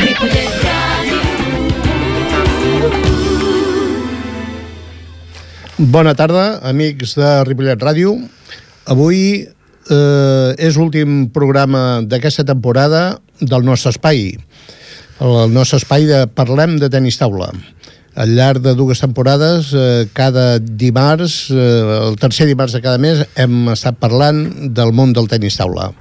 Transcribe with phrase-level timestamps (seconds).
[0.00, 0.50] Ripollet.
[5.80, 8.12] Bona tarda, amics de Ripollet Ràdio.
[8.92, 14.34] Avui eh, és l'últim programa d'aquesta temporada del nostre espai.
[15.24, 17.48] El nostre espai de Parlem de tenis taula.
[18.20, 23.24] Al llarg de dues temporades, eh, cada dimarts, eh, el tercer dimarts de cada mes,
[23.40, 24.44] hem estat parlant
[24.76, 25.94] del món del tenis taula.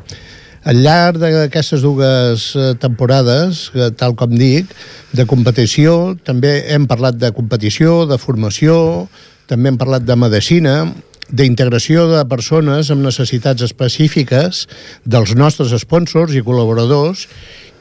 [0.68, 4.68] Al llarg d'aquestes dues eh, temporades, eh, tal com dic,
[5.16, 9.08] de competició, també hem parlat de competició, de formació,
[9.48, 10.82] també hem parlat de medicina,
[11.30, 14.66] d'integració de persones amb necessitats específiques
[15.06, 17.28] dels nostres sponsors i col·laboradors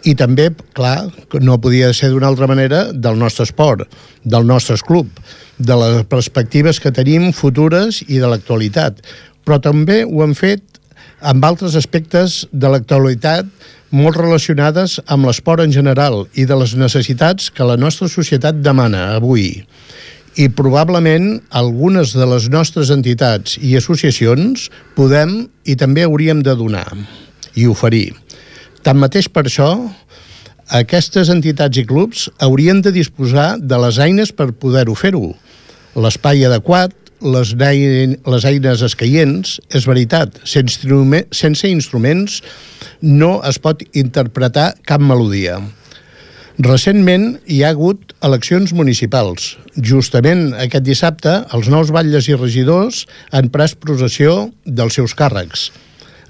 [0.06, 1.08] i també, clar,
[1.42, 3.88] no podia ser d'una altra manera, del nostre esport,
[4.22, 5.08] del nostre club,
[5.58, 9.02] de les perspectives que tenim futures i de l'actualitat.
[9.42, 10.67] Però també ho hem fet
[11.20, 13.46] amb altres aspectes de l'actualitat
[13.90, 19.14] molt relacionades amb l'esport en general i de les necessitats que la nostra societat demana
[19.16, 19.64] avui.
[20.38, 26.86] I probablement algunes de les nostres entitats i associacions podem i també hauríem de donar
[27.58, 28.12] i oferir.
[28.86, 29.72] Tanmateix per això,
[30.68, 35.32] aquestes entitats i clubs haurien de disposar de les eines per poder-ho fer-ho.
[35.98, 42.40] L'espai adequat, les, les eines escaients, és veritat, sense, instrument, sense instruments
[43.02, 45.58] no es pot interpretar cap melodia.
[46.58, 49.52] Recentment hi ha hagut eleccions municipals.
[49.78, 55.68] Justament aquest dissabte, els nous batlles i regidors han pres processió dels seus càrrecs.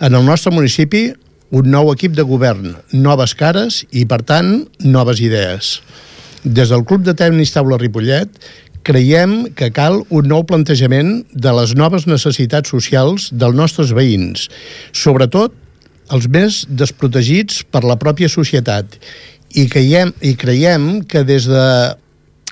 [0.05, 1.09] En el nostre municipi,
[1.49, 5.79] un nou equip de govern, noves cares i, per tant, noves idees.
[6.45, 8.29] Des del Club de Tenis Taula Ripollet
[8.87, 14.49] creiem que cal un nou plantejament de les noves necessitats socials dels nostres veïns,
[14.93, 15.55] sobretot
[16.15, 18.97] els més desprotegits per la pròpia societat
[19.57, 21.65] i creiem, i creiem que des de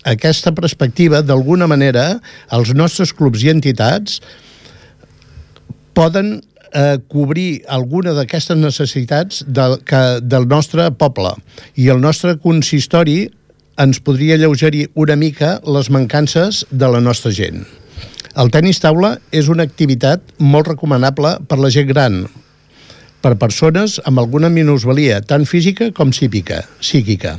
[0.06, 2.20] aquesta perspectiva, d'alguna manera,
[2.54, 4.20] els nostres clubs i entitats
[5.96, 6.36] poden
[6.72, 11.34] eh, cobrir alguna d'aquestes necessitats del, que, del nostre poble.
[11.74, 13.26] I el nostre consistori
[13.76, 17.66] ens podria lleugerir una mica les mancances de la nostra gent.
[18.36, 22.24] El tennis taula és una activitat molt recomanable per la gent gran,
[23.20, 26.64] per persones amb alguna minusvalia, tant física com psíquica.
[26.80, 27.38] psíquica.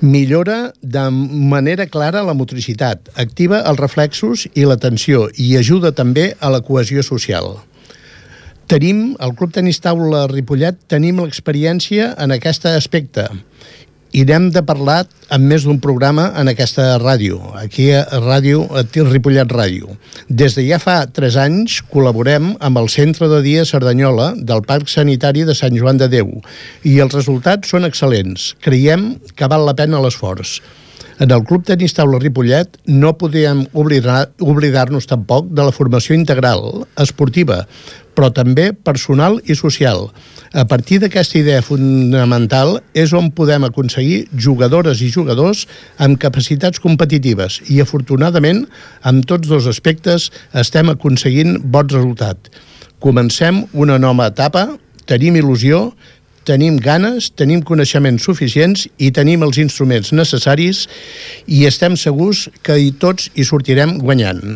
[0.00, 6.50] Millora de manera clara la motricitat, activa els reflexos i l'atenció i ajuda també a
[6.50, 7.56] la cohesió social.
[8.68, 13.24] Tenim, al Club Tenis Taula Ripollet, tenim l'experiència en aquest aspecte
[14.16, 15.02] i n'hem de parlar
[15.34, 19.98] en més d'un programa en aquesta ràdio, aquí a Ràdio, a Ripollet Ràdio.
[20.28, 24.88] Des de ja fa 3 anys col·laborem amb el Centre de Dia Cerdanyola del Parc
[24.88, 26.32] Sanitari de Sant Joan de Déu
[26.88, 28.54] i els resultats són excel·lents.
[28.64, 30.58] Creiem que val la pena l'esforç.
[31.18, 36.84] En el Club Tenis Taula Ripollet no podíem oblidar-nos oblidar tampoc de la formació integral,
[36.94, 37.64] esportiva,
[38.18, 40.08] però també personal i social.
[40.50, 45.66] A partir d'aquesta idea fonamental és on podem aconseguir jugadores i jugadors
[46.02, 48.64] amb capacitats competitives i, afortunadament,
[49.06, 52.50] amb tots dos aspectes estem aconseguint bon resultat.
[52.98, 54.66] Comencem una nova etapa,
[55.06, 55.92] tenim il·lusió
[56.48, 60.86] tenim ganes, tenim coneixements suficients i tenim els instruments necessaris
[61.44, 64.46] i estem segurs que hi tots hi sortirem guanyant.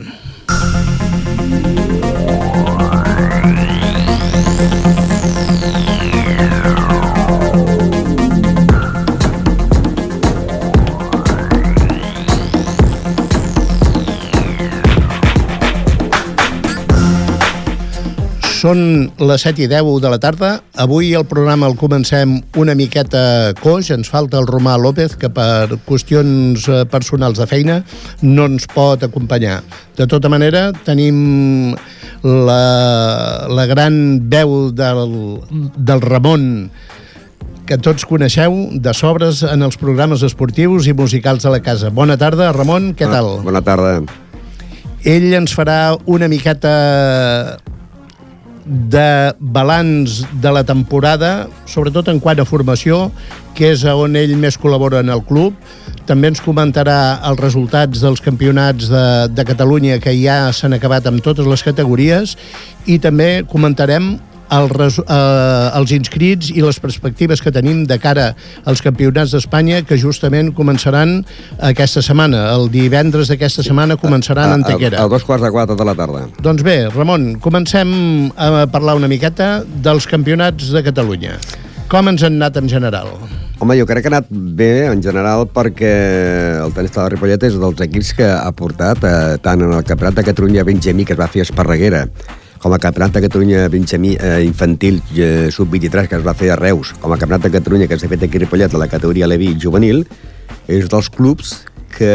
[3.42, 5.01] Thank you.
[18.62, 18.78] Són
[19.18, 20.52] les 7 i 10 de la tarda.
[20.78, 23.88] Avui el programa el comencem una miqueta coix.
[23.90, 27.80] Ens falta el Romà López, que per qüestions eh, personals de feina
[28.22, 29.64] no ens pot acompanyar.
[29.98, 31.74] De tota manera, tenim
[32.22, 33.96] la, la gran
[34.30, 35.18] veu del,
[35.74, 36.46] del Ramon
[37.66, 41.90] que tots coneixeu de sobres en els programes esportius i musicals de la casa.
[41.90, 43.40] Bona tarda, Ramon, què tal?
[43.40, 43.98] Ah, bona tarda.
[45.02, 47.58] Ell ens farà una miqueta
[48.64, 53.10] de balanç de la temporada, sobretot en quant a formació,
[53.56, 55.56] que és on ell més col·labora en el club.
[56.06, 61.22] També ens comentarà els resultats dels campionats de, de Catalunya que ja s'han acabat amb
[61.22, 62.36] totes les categories
[62.90, 64.16] i també comentarem
[64.52, 68.32] el, eh, els inscrits i les perspectives que tenim de cara
[68.68, 71.20] als campionats d'Espanya que justament començaran
[71.72, 72.44] aquesta setmana.
[72.54, 75.00] El divendres d'aquesta setmana començaran a, a Antequera.
[75.00, 76.26] A, a dos quarts de quatre de la tarda.
[76.42, 77.92] Doncs bé, Ramon, comencem
[78.36, 81.38] a parlar una miqueta dels campionats de Catalunya.
[81.92, 83.10] Com ens han anat en general?
[83.62, 85.92] Home, jo crec que ha anat bé en general perquè
[86.64, 90.16] el tenis de Ripollet és dels equips que ha portat eh, tant en el Campionat
[90.18, 92.06] de Catalunya Benjamí que es va fer a Esparreguera
[92.62, 96.56] com el Campionat de Catalunya Benjamí eh, Infantil eh, Sub-23 que es va fer a
[96.56, 99.26] Reus, com el Campionat de Catalunya que s'ha fet aquí a Ripollet a la categoria
[99.26, 100.04] Levi juvenil,
[100.70, 101.56] és dels clubs
[101.92, 102.12] que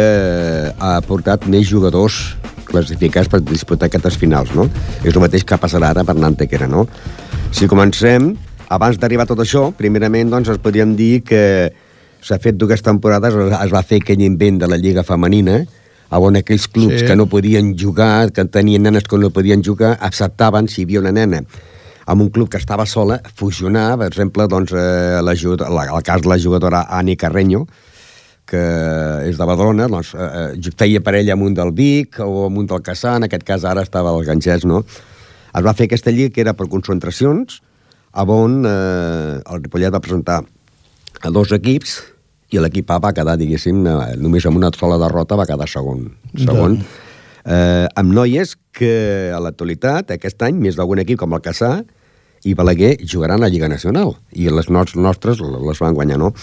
[0.72, 4.66] ha portat més jugadors classificats per disputar aquestes finals, no?
[5.04, 6.88] És el mateix que passarà ara per Nantequera, no?
[7.56, 8.32] Si comencem,
[8.72, 11.44] abans d'arribar a tot això, primerament, doncs, es podríem dir que
[12.24, 15.62] s'ha fet dues temporades, es va fer aquell invent de la Lliga Femenina,
[16.09, 17.07] on aquells clubs sí.
[17.07, 21.04] que no podien jugar, que tenien nenes que no podien jugar, acceptaven, si hi havia
[21.04, 21.44] una nena
[22.07, 26.24] amb un club que estava sola, fusionar, per exemple, doncs, eh, la, la, el cas
[26.24, 27.65] de la jugadora Ani Carreño,
[28.48, 28.62] que
[29.27, 32.69] és de Badalona, doncs, eh, eh feia parella amb un del Vic o amb un
[32.69, 34.86] del Caçà, en aquest cas ara estava al Ganges, no?
[34.88, 37.59] Es va fer aquesta lliga que era per concentracions,
[38.13, 40.42] on eh, el Ripollet va presentar
[41.21, 42.00] a dos equips
[42.54, 46.08] i l'equip A va quedar, diguéssim, eh, només amb una sola derrota va quedar segon.
[46.38, 46.80] segon.
[47.46, 51.84] Eh, amb noies que a l'actualitat, aquest any, més d'algun equip com el Caçà
[52.44, 56.34] i Balaguer jugaran a Lliga Nacional i les nostres les van guanyar, no?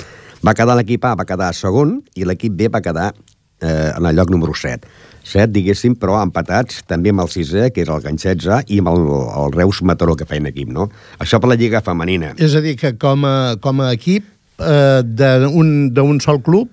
[0.45, 3.13] Va quedar l'equip A, va quedar segon, i l'equip B va quedar
[3.61, 4.89] eh, en el lloc número 7.
[5.25, 8.93] 7, diguéssim, però empatats també amb el 6è, que és el Ganxets A, i amb
[8.93, 10.91] el, el Reus Mataró, que feien equip, no?
[11.23, 12.35] Això per la Lliga Femenina.
[12.37, 14.29] És a dir, que com a, com a equip
[14.59, 16.69] eh, d'un sol club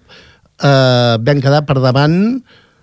[0.62, 2.42] eh, vam quedar per davant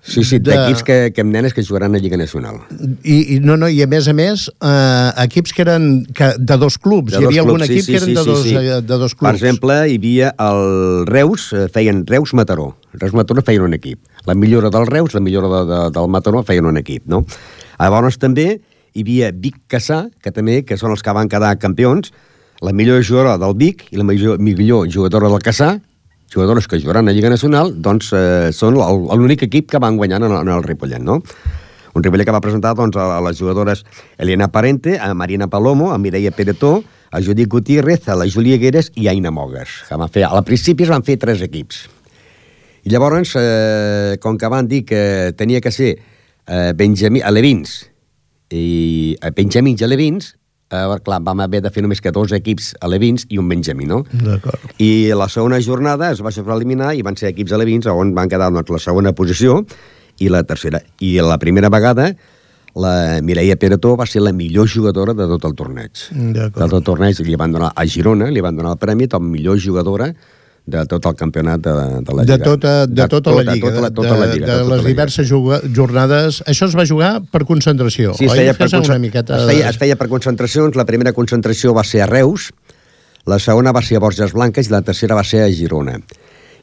[0.09, 0.55] Sí, sí, de...
[0.55, 2.62] d'equips que, que amb nenes que jugaran a Lliga Nacional.
[3.03, 6.56] I, i, no, no, i a més a més, eh, equips que eren que, de
[6.61, 7.12] dos clubs.
[7.12, 8.56] De hi havia algun equip sí, que eren sí, de, dos, sí, sí.
[8.56, 9.27] Eh, de dos clubs.
[9.27, 12.71] Per exemple, hi havia el Reus, eh, feien Reus-Mataró.
[12.97, 14.01] Reus-Mataró feien un equip.
[14.25, 17.25] La millora del Reus, la millora de, de, del Mataró feien un equip, no?
[17.77, 18.49] Llavors també
[18.94, 22.15] hi havia Vic-Caçà, que també que són els que van quedar campions,
[22.60, 25.76] la millor jugadora del Vic i la millor, millor jugadora del Caçà,
[26.32, 30.34] jugadores que jugaran a Lliga Nacional, doncs eh, són l'únic equip que van guanyant en,
[30.43, 31.22] en el Ripollet, no?
[31.94, 33.84] Un Ripollet que va presentar doncs, a, les jugadores
[34.19, 38.93] Elena Parente, a Marina Palomo, a Mireia Peretó, a Judit Gutiérrez, a la Júlia Gueres
[38.94, 39.82] i a Aina Mogues.
[39.88, 41.87] Que van fer, al principi es van fer tres equips.
[42.84, 47.81] I llavors, eh, com que van dir que tenia que ser eh, Benjamí, Alevins
[48.55, 50.34] i eh, Benjamins i Alevins,
[50.70, 54.05] eh, clar, vam haver de fer només que dos equips alevins i un benjamí, no?
[54.12, 54.73] D'acord.
[54.82, 58.29] I la segona jornada es va fer eliminar i van ser equips alevins on van
[58.29, 59.62] quedar doncs, la segona posició
[60.19, 60.82] i la tercera.
[61.00, 62.12] I la primera vegada
[62.79, 66.05] la Mireia Peretó va ser la millor jugadora de tot el torneig.
[66.12, 69.25] De tot el torneig li van donar a Girona, li van donar el premi com
[69.25, 70.12] millor jugadora
[70.69, 71.75] de tot el campionat de,
[72.05, 72.37] de la Lliga.
[72.37, 73.70] De tota, de, de tota, tota la Lliga.
[73.70, 75.32] Tota la, tota de, la Lliga, de, de tota les diverses
[75.81, 76.41] jornades.
[76.47, 79.38] Això es va jugar per concentració, sí, es feia per, una miqueta...
[79.38, 80.79] es, feia, es feia per concentracions.
[80.79, 82.50] La primera concentració va ser a Reus,
[83.29, 85.99] la segona va ser a Borges Blanques i la tercera va ser a Girona.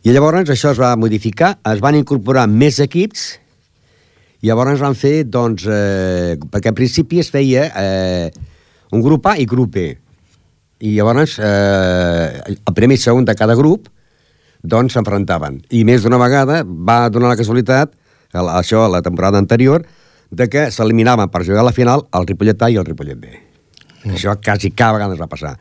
[0.06, 3.26] I llavors això es va modificar, es van incorporar més equips
[4.46, 8.28] i llavors van fer, doncs, eh, perquè en principi es feia eh,
[8.94, 9.86] un grup A i grup B.
[10.86, 13.90] I llavors eh, el primer i segon de cada grup
[14.68, 15.62] doncs s'enfrontaven.
[15.72, 17.94] I més d'una vegada va donar la casualitat,
[18.34, 19.86] això a la temporada anterior,
[20.32, 23.34] de que s'eliminaven per jugar a la final el Ripollet A i el Ripollet B.
[24.04, 24.16] Mm.
[24.18, 25.56] Això quasi cada vegada es va passar.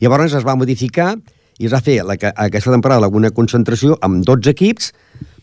[0.00, 1.14] I llavors es va modificar
[1.60, 4.94] i es va fer la, aquesta temporada alguna concentració amb 12 equips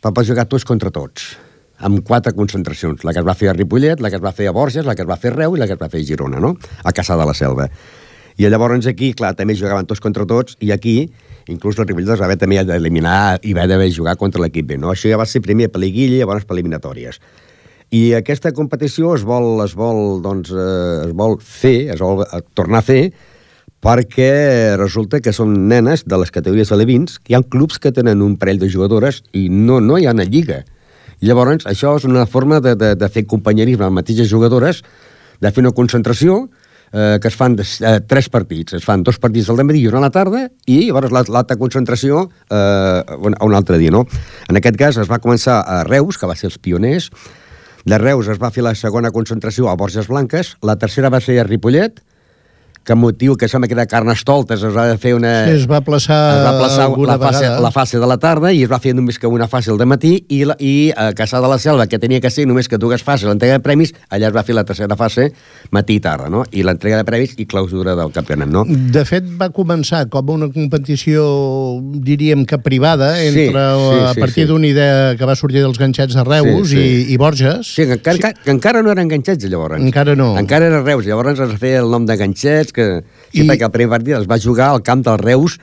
[0.01, 1.35] per poder jugar tots contra tots
[1.77, 4.47] amb quatre concentracions, la que es va fer a Ripollet, la que es va fer
[4.49, 6.01] a Borges, la que es va fer a Reu i la que es va fer
[6.01, 6.55] a Girona, no?
[6.83, 7.67] a Caçà de la Selva.
[8.37, 11.07] I llavors aquí, clar, també jugaven tots contra tots, i aquí
[11.47, 14.77] inclús el Ripollet es va haver també d'eliminar i va d'haver jugar contra l'equip B.
[14.77, 14.91] No?
[14.91, 17.21] Això ja va ser primer per liguilla i llavors per eliminatòries.
[17.95, 22.41] I aquesta competició es vol, es vol, doncs, eh, es vol fer, es vol eh,
[22.53, 23.01] tornar a fer,
[23.81, 28.21] perquè resulta que són nenes de les categories alevins, que hi ha clubs que tenen
[28.25, 30.65] un parell de jugadores i no, no hi ha una lliga.
[31.23, 34.83] Llavors, això és una forma de, de, de fer companyerisme amb mateixes jugadores,
[35.39, 36.43] de fer una concentració,
[36.91, 38.77] eh, que es fan eh, tres partits.
[38.77, 42.27] Es fan dos partits al matí i una a la tarda i llavors l'altra concentració
[42.49, 44.05] eh, un altre dia, no?
[44.47, 47.11] En aquest cas es va començar a Reus, que va ser els pioners,
[47.87, 51.39] de Reus es va fer la segona concentració a Borges Blanques, la tercera va ser
[51.39, 52.01] a Ripollet,
[52.87, 55.31] que motiu que sembla que era Carnestoltes es va fer una...
[55.49, 58.61] Sí, es va plaçar, es va plaçar la, fase, la fase de la tarda i
[58.63, 61.49] es va fer només que una fase al matí i, la, i a Caçà de
[61.51, 64.35] la Selva, que tenia que ser només que dues fases, l'entrega de premis, allà es
[64.35, 65.33] va fer la tercera fase
[65.75, 66.45] matí i tarda, no?
[66.55, 68.63] I l'entrega de premis i clausura del campionat, no?
[68.63, 71.27] De fet, va començar com una competició,
[72.07, 74.47] diríem que privada, entre, sí, sí, a partir sí.
[74.53, 76.87] d'una idea que va sortir dels ganxets de Reus sí, sí.
[76.87, 77.67] I, i Borges.
[77.67, 78.43] Sí, que encara, sí.
[78.47, 79.75] Que encara no eren ganxets, llavors.
[79.83, 80.31] Encara no.
[80.39, 82.87] Encara era Reus, llavors es feia el nom de ganxets, que...
[83.31, 83.49] Sí, I...
[83.49, 85.57] perquè el primer partit es va jugar al camp dels Reus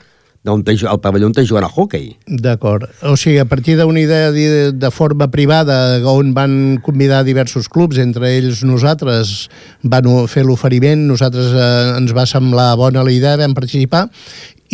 [0.44, 2.18] on el pavelló on jugant a hockey.
[2.26, 2.84] D'acord.
[3.02, 7.96] O sigui, a partir d'una idea de, de forma privada on van convidar diversos clubs,
[7.96, 9.48] entre ells nosaltres
[9.82, 14.10] van fer l'oferiment, nosaltres eh, ens va semblar bona la idea, vam participar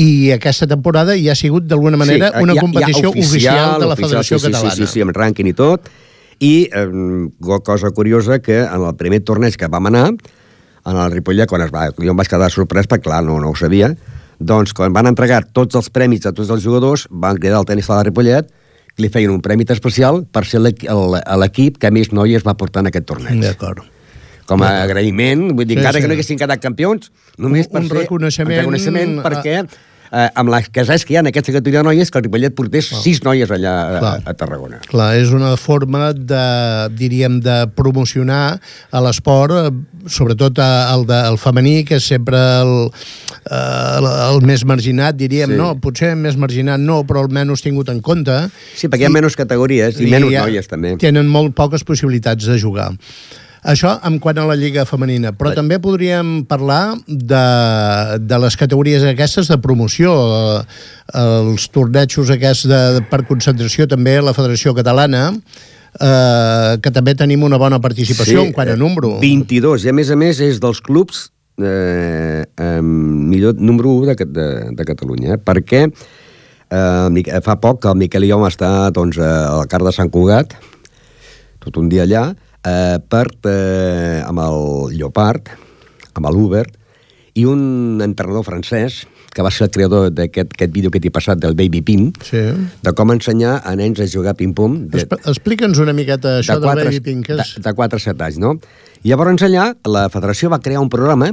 [0.01, 3.97] i aquesta temporada ja ha sigut d'alguna manera sí, una competició oficial, oficial de la
[3.99, 4.75] Federació sí, sí, Catalana.
[4.75, 5.91] Sí, sí, sí, amb rànquing i tot.
[6.41, 10.09] I eh, cosa curiosa que en el primer torneig que vam anar,
[10.87, 13.53] en el Ripollet, quan es va, jo em vaig quedar sorprès perquè, clar, no, no
[13.53, 13.93] ho sabia,
[14.41, 17.91] doncs, quan van entregar tots els premis a tots els jugadors, van cridar el tenis
[17.91, 18.51] de la Ripollet,
[18.91, 22.91] que li feien un premi especial per ser l'equip que més noies va portar en
[22.91, 23.43] aquest torneig.
[23.45, 23.85] D'acord.
[24.49, 26.03] Com a agraïment, vull dir, sí, encara sí.
[26.03, 29.61] que no haguessin quedat campions, només un, per un fer reconeixement, un reconeixement perquè
[30.13, 32.55] eh, amb les casals que hi ha en aquesta categoria de noies, que el Ripollet
[32.57, 33.01] portés oh.
[33.03, 34.81] sis noies allà a, a Tarragona.
[34.91, 36.45] Clar, és una forma de,
[36.99, 38.45] diríem, de promocionar
[38.91, 42.75] a l'esport, eh, sobretot el, de, el femení, que és sempre el,
[43.45, 43.61] eh,
[43.99, 45.61] el, el més marginat, diríem, sí.
[45.61, 48.37] no, potser més marginat no, però almenys tingut en compte.
[48.75, 50.97] Sí, perquè hi ha menys categories i, i menys noies, també.
[51.01, 52.91] Tenen molt poques possibilitats de jugar.
[53.61, 55.35] Això en quant a la Lliga Femenina.
[55.37, 57.43] Però també podríem parlar de,
[58.25, 60.15] de les categories aquestes de promoció,
[60.61, 67.45] eh, els tornejos aquests de, per concentració també la Federació Catalana, eh, que també tenim
[67.45, 69.19] una bona participació sí, en quant a número.
[69.21, 71.29] 22, i a més a més és dels clubs
[71.61, 75.41] eh, eh, millor número 1 de, de, de Catalunya, eh?
[75.45, 79.93] perquè eh, fa poc que el Miquel i jo vam estar doncs, al car de
[79.93, 80.57] Sant Cugat,
[81.61, 82.31] tot un dia allà,
[82.65, 85.51] eh, per, eh, amb el Llopart,
[86.15, 86.77] amb l'Hubert,
[87.39, 91.55] i un entrenador francès, que va ser el creador d'aquest vídeo que t'he passat del
[91.55, 92.41] Baby Pin, sí.
[92.83, 94.91] de com ensenyar a nens a jugar ping-pong.
[95.21, 97.23] Explica'ns una miqueta això de del Baby Pin.
[97.23, 97.55] Que és...
[97.57, 98.57] De, de 4 a 7 anys, no?
[99.07, 101.31] I llavors allà la federació va crear un programa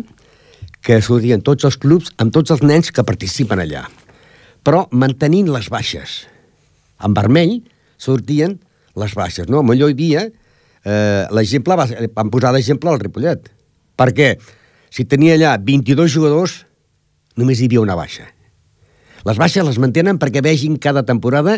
[0.86, 3.88] que sortien tots els clubs amb tots els nens que participen allà,
[4.64, 6.22] però mantenint les baixes.
[7.04, 7.58] En vermell
[7.98, 8.60] sortien
[8.98, 9.66] les baixes, no?
[9.66, 10.28] Allò hi havia
[10.88, 13.52] eh, l'exemple, va, van posar d'exemple el Ripollet.
[14.00, 14.34] Perquè
[14.94, 16.62] si tenia allà 22 jugadors,
[17.38, 18.28] només hi havia una baixa.
[19.28, 21.58] Les baixes les mantenen perquè vegin cada temporada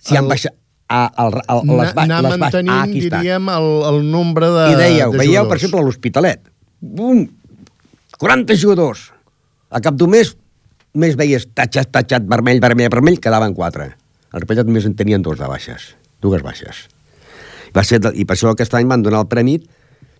[0.00, 0.20] si el...
[0.20, 0.56] han baixat
[0.90, 4.64] a, a, a, a les, ba anar les mantenint, ah, diríem, el, el nombre de
[4.72, 6.42] I dèieu, de veieu, per exemple, l'Hospitalet.
[6.82, 7.28] Bum!
[8.18, 9.06] 40 jugadors.
[9.70, 10.34] A cap d'un mes,
[10.98, 13.86] més veies tatxat, tatxat, vermell, vermell, vermell, quedaven 4.
[14.34, 15.92] El Ripollet només en tenien dos de baixes.
[16.20, 16.88] Dues baixes.
[17.76, 19.58] Va ser, I per això aquest any van donar el premi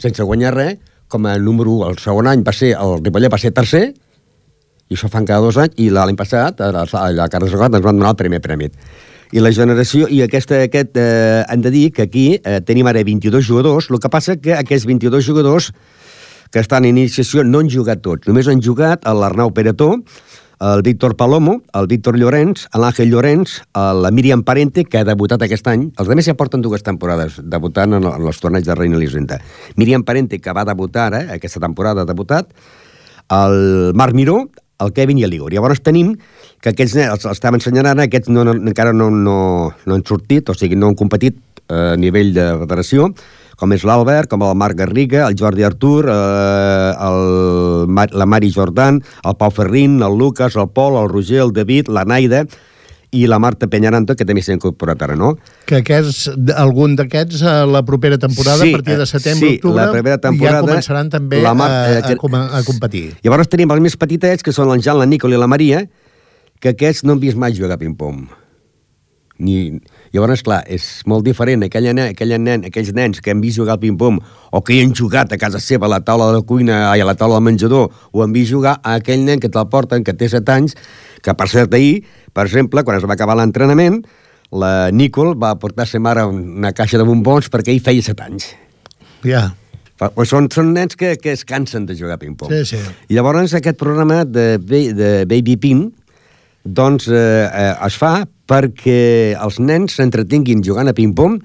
[0.00, 0.78] sense guanyar res,
[1.10, 1.90] com a número 1.
[1.90, 3.90] El segon any va ser, el Ripollet va ser tercer,
[4.90, 6.70] i això fan cada dos anys, i l'any passat, a
[7.14, 8.70] la Carles Regat, ens van donar el primer premi.
[9.30, 13.02] I la generació, i aquesta, aquest, eh, hem de dir que aquí eh, tenim ara
[13.06, 15.70] 22 jugadors, el que passa que aquests 22 jugadors
[16.50, 19.92] que estan en iniciació no han jugat tots, només han jugat l'Arnau Peretó,
[20.60, 25.66] el Víctor Palomo, el Víctor Llorenç, l'Àngel Llorenç, la Míriam Parente, que ha debutat aquest
[25.72, 25.86] any.
[25.96, 29.40] Els altres ja porten dues temporades debutant en, els torneigs de Reina Elisenda.
[29.80, 32.52] Míriam Parente, que va debutar, eh, aquesta temporada ha debutat,
[33.32, 34.50] el Marc Miró,
[34.80, 35.52] el Kevin i el Igor.
[35.52, 36.12] Llavors tenim
[36.60, 39.38] que aquests els, els estem ensenyant ara, aquests no, no, encara no, no,
[39.86, 41.40] no han sortit, o sigui, no han competit
[41.70, 43.14] eh, a nivell de federació,
[43.60, 47.86] com és l'Albert, com el Marc Garriga, el Jordi Artur, eh, el,
[48.16, 52.06] la Mari Jordan, el Pau Ferrín, el Lucas, el Pol, el Roger, el David, la
[52.08, 52.46] Naida
[53.10, 55.32] i la Marta Penyaranto, que també s'ha incorporat ara, no?
[55.66, 60.44] Que aquests, algun d'aquests, a la propera temporada, sí, a partir de eh, setembre-octubre, sí,
[60.44, 63.08] ja començaran també la Mar a, a, a, a competir.
[63.26, 65.82] Llavors tenim els més petitets, que són l'Anjan, la Nicole i la Maria,
[66.62, 68.28] que aquests no han vist mai jugar a ping-pong.
[69.42, 69.58] Ni,
[70.10, 73.76] Llavors, clar, és molt diferent aquella nen, aquella nen, aquells nens que han vist jugar
[73.76, 74.18] al ping-pong
[74.50, 77.02] o que hi han jugat a casa seva a la taula de la cuina i
[77.02, 80.02] a la taula del menjador o han vist jugar a aquell nen que te'l porten,
[80.02, 80.74] que té 7 anys,
[81.22, 82.02] que per cert ahir,
[82.34, 84.00] per exemple, quan es va acabar l'entrenament,
[84.50, 88.26] la Nicole va portar a sa mare una caixa de bombons perquè ell feia 7
[88.26, 88.50] anys.
[89.22, 89.30] Ja.
[89.30, 89.48] Yeah.
[90.00, 92.50] Pues són, són nens que, que es cansen de jugar a ping-pong.
[92.50, 92.82] Sí, sí.
[93.12, 95.90] I llavors aquest programa de, de Baby Pin
[96.64, 101.38] doncs eh, eh, es fa perquè els nens s'entretinguin jugant a ping-pong,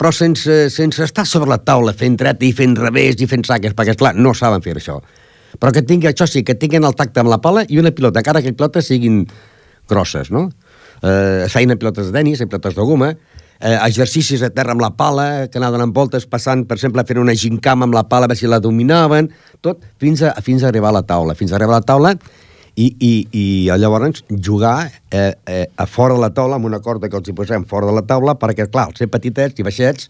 [0.00, 3.74] però sense, sense estar sobre la taula fent dret i fent revés i fent saques,
[3.76, 5.00] perquè, esclar, no saben fer això.
[5.60, 8.22] Però que tingui, això sí, que tinguin el tacte amb la pala i una pilota,
[8.24, 9.24] cara que pilotes siguin
[9.90, 10.48] grosses, no?
[11.02, 13.10] Eh, feien pilotes de denis, pilotes de goma,
[13.60, 17.20] eh, exercicis a terra amb la pala, que anaven en voltes passant, per exemple, fent
[17.20, 20.70] una gincama amb la pala, a veure si la dominaven, tot, fins a, fins a
[20.70, 21.36] arribar a la taula.
[21.36, 22.14] Fins a arribar a la taula
[22.80, 23.44] i, i, i
[23.80, 27.36] llavors jugar eh, eh, a fora de la taula amb una corda que els hi
[27.36, 30.08] posem fora de la taula perquè, clar, ser petitets i baixets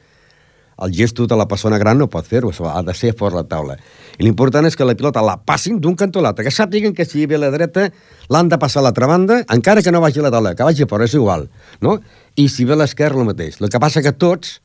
[0.80, 3.76] el gesto de la persona gran no pot fer-ho, ha de ser fora la taula.
[4.16, 7.04] I l'important és que la pilota la passin d'un cantó a l'altre, que sàpiguen que
[7.04, 7.90] si ve a la dreta
[8.32, 10.88] l'han de passar a l'altra banda, encara que no vagi a la taula, que vagi
[10.88, 11.50] fora, és igual,
[11.84, 11.98] no?
[12.40, 13.60] I si ve a l'esquerra, el mateix.
[13.60, 14.60] El que passa que tots,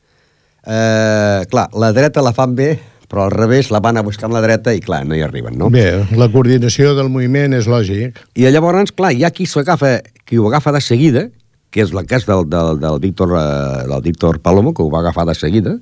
[0.64, 2.70] eh, clar, la dreta la fan bé,
[3.10, 5.56] però al revés la van a buscar amb la dreta i, clar, no hi arriben,
[5.58, 5.70] no?
[5.72, 5.86] Bé,
[6.18, 8.18] la coordinació del moviment és lògic.
[8.34, 11.28] I llavors, clar, hi ha qui agafa, qui ho agafa de seguida,
[11.70, 15.00] que és el cas del, del, del, Víctor, eh, del Víctor Palomo, que ho va
[15.04, 15.76] agafar de seguida,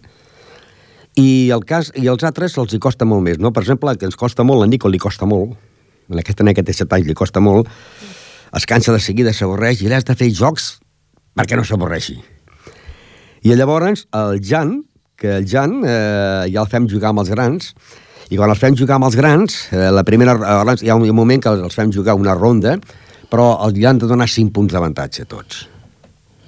[1.14, 3.52] i, el cas, i els altres els hi costa molt més, no?
[3.54, 5.54] Per exemple, que ens costa molt, la Nico li costa molt,
[6.10, 7.70] en aquesta nena que té 7 anys li costa molt,
[8.54, 10.74] es cansa de seguida, s'avorreix, i l'has de fer jocs
[11.34, 12.18] perquè no s'avorreixi.
[13.44, 14.78] I llavors el Jan,
[15.16, 17.75] que el Jan eh, ja el fem jugar amb els grans,
[18.30, 21.06] i quan els fem jugar amb els grans, eh, la primera, eh, hi ha un
[21.14, 22.78] moment que els fem jugar una ronda,
[23.30, 25.68] però els han de donar 5 punts d'avantatge tots.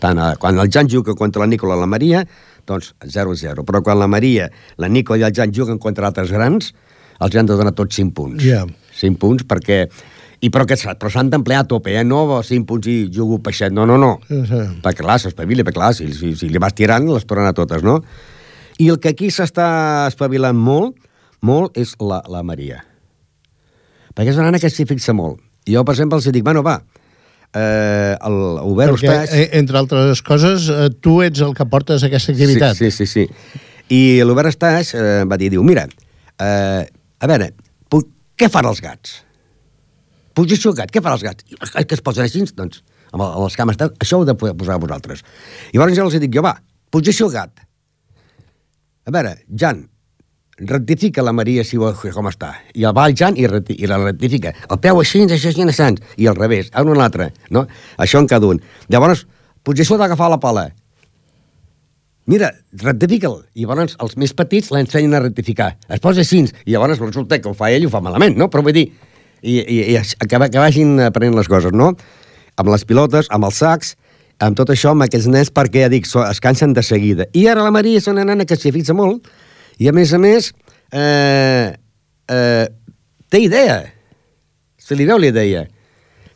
[0.01, 2.25] Tant, eh, quan el Jan juga contra la Nicola i la Maria,
[2.67, 3.65] doncs 0-0.
[3.65, 6.73] Però quan la Maria, la Nico i el Jan juguen contra altres grans,
[7.21, 8.45] els han de donar tots 5 punts.
[8.45, 8.67] Yeah.
[9.01, 9.87] 5 punts perquè...
[10.45, 12.03] I però, que, però s'han d'emplear a tope, eh?
[12.05, 13.73] No 5 punts i jugo peixet.
[13.73, 14.19] No, no, no.
[14.29, 14.67] Uh -huh.
[14.85, 17.83] Perquè, clar, s'espavili, perquè, clar, si, si, si li vas tirant, les tornen a totes,
[17.83, 18.03] no?
[18.83, 19.69] I el que aquí s'està
[20.11, 20.99] espavilant molt,
[21.47, 22.83] molt, és la, la Maria.
[24.17, 25.41] Perquè és una nana que s'hi fixa molt.
[25.67, 26.79] I jo, per exemple, els dic, bueno, va,
[27.53, 29.33] eh, el Obert Perquè, Ustaix...
[29.33, 32.79] Eh, entre altres coses, eh, tu ets el que portes aquesta activitat.
[32.79, 33.27] Sí, sí, sí.
[33.27, 33.65] sí.
[33.97, 35.87] I l'Obert Ustaix eh, va dir, diu, mira,
[36.43, 37.53] eh, a veure,
[38.37, 39.21] què fan els gats?
[40.37, 41.47] Posició gat, què fan els gats?
[41.73, 45.23] Que es posen així, doncs, amb, amb les cames, això ho heu de posar vosaltres.
[45.73, 46.53] I llavors jo els dic, jo, va,
[46.93, 47.65] posició gat.
[49.07, 49.85] A veure, Jan,
[50.59, 52.49] rectifica la Maria si vol, com està.
[52.75, 54.51] I el va al Jan i, i la rectifica.
[54.67, 57.31] El peu així, això així, així, i al revés, a un o l'altre.
[57.55, 57.67] No?
[58.03, 58.59] Això en cada un.
[58.91, 59.23] Llavors,
[59.63, 60.67] potser d'agafar la pala.
[62.27, 62.51] Mira,
[62.83, 63.45] rectifica'l.
[63.55, 65.77] I llavors els més petits l'ensenyen a rectificar.
[65.87, 68.51] Es posa així, i llavors resulta que ho fa ell ho fa malament, no?
[68.51, 68.89] Però vull dir,
[69.43, 71.93] i, i, i que, que vagin aprenent les coses, no?
[72.59, 73.95] Amb les pilotes, amb els sacs,
[74.43, 77.27] amb tot això, amb aquests nens, perquè, ja dic, es cansen de seguida.
[77.37, 79.29] I ara la Maria és una nena que s'hi fixa molt,
[79.81, 80.51] i a més a més,
[80.93, 81.73] eh,
[82.29, 82.67] eh,
[83.31, 83.81] té idea.
[84.77, 85.65] Se li veu la idea.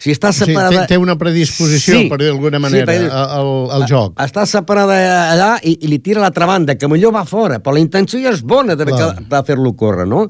[0.01, 0.73] Si està separada...
[0.73, 4.15] Sí, té, té una predisposició, sí, per dir d'alguna manera, sí, al, al joc.
[4.25, 4.97] Està separada
[5.29, 8.21] allà i, i li tira a l'altra banda, que millor va fora, però la intenció
[8.23, 10.25] ja és bona de, de fer-lo córrer, no?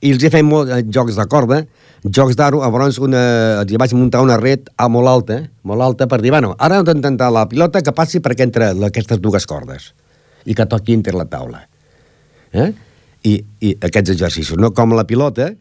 [0.00, 1.60] I els he fet molt, eh, jocs de corda,
[2.04, 3.20] jocs d'aro, llavors una,
[3.62, 6.88] els vaig muntar una red a molt alta, molt alta, per dir, bueno, ara hem
[6.88, 9.92] d'intentar la pilota que passi perquè entre aquestes dues cordes
[10.44, 11.62] i que toqui entre la taula.
[12.52, 12.72] Eh?
[13.24, 15.54] I, I aquests exercicis, no com la pilota,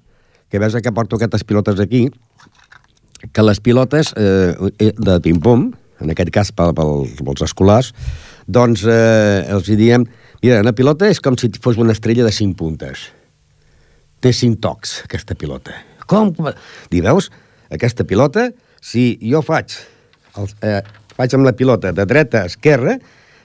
[0.51, 2.09] que veus que porto aquestes pilotes aquí,
[3.31, 5.71] que les pilotes eh, eh de ping-pong,
[6.03, 7.93] en aquest cas pel, pels, pels escolars,
[8.45, 10.03] doncs eh, els hi diem,
[10.43, 13.07] mira, una pilota és com si fos una estrella de 5 puntes.
[14.19, 15.92] Té 5 tocs, aquesta pilota.
[16.09, 16.33] Com?
[16.91, 17.29] Di, veus?
[17.73, 18.49] Aquesta pilota,
[18.83, 19.75] si jo faig,
[20.37, 20.81] el, eh,
[21.17, 22.97] faig amb la pilota de dreta a esquerra,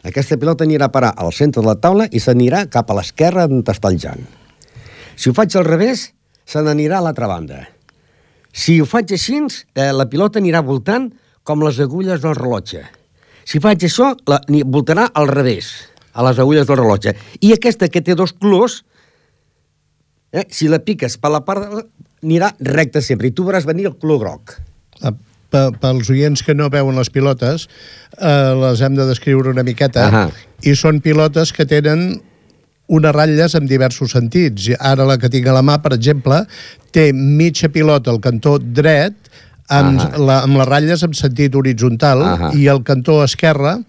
[0.08, 3.48] aquesta pilota anirà a parar al centre de la taula i s'anirà cap a l'esquerra
[3.48, 4.22] on està el Jan.
[5.18, 6.12] Si ho faig al revés,
[6.46, 7.64] se n'anirà a l'altra banda.
[8.52, 9.40] Si ho faig així,
[9.74, 11.10] eh, la pilota anirà voltant
[11.42, 12.84] com les agulles del rellotge.
[13.44, 15.72] Si faig això, la, voltarà al revés,
[16.12, 17.14] a les agulles del rellotge.
[17.40, 18.82] I aquesta que té dos colors,
[20.32, 21.86] eh, si la piques per la part...
[22.22, 24.56] Anirà recta sempre, i tu veuràs venir el color groc.
[25.02, 25.14] Ah,
[25.48, 27.68] pels oients que no veuen les pilotes,
[28.18, 30.32] eh, les hem de descriure una miqueta, uh -huh.
[30.62, 32.20] i són pilotes que tenen
[32.88, 34.70] unes ratlles en diversos sentits.
[34.80, 36.46] Ara la que tinc a la mà, per exemple,
[36.90, 39.14] té mitja pilota al cantó dret
[39.68, 40.26] amb, uh -huh.
[40.26, 42.56] la, amb les ratlles en sentit horitzontal uh -huh.
[42.56, 43.84] i el cantó esquerre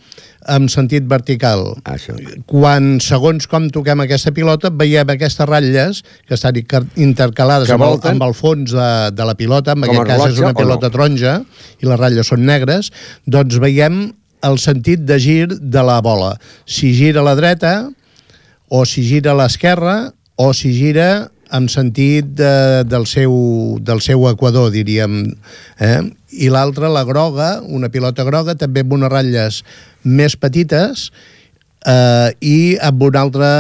[0.47, 1.75] en sentit vertical.
[1.83, 2.15] Això.
[2.45, 6.55] Quan, segons com toquem aquesta pilota, veiem aquestes ratlles que estan
[6.95, 10.33] intercalades que amb, el, amb el fons de, de la pilota, en com aquest cas
[10.33, 10.91] és una pilota no?
[10.91, 11.41] taronja,
[11.79, 12.91] i les ratlles són negres,
[13.25, 16.37] doncs veiem el sentit de gir de la bola.
[16.65, 17.89] Si gira a la dreta,
[18.69, 23.33] o si gira a l'esquerra, o si gira en sentit de, del, seu,
[23.81, 25.21] del seu equador, diríem.
[25.81, 25.99] Eh?
[26.45, 29.61] I l'altra, la groga, una pilota groga, també amb unes ratlles
[30.03, 31.09] més petites
[31.85, 33.51] eh, i amb una altra,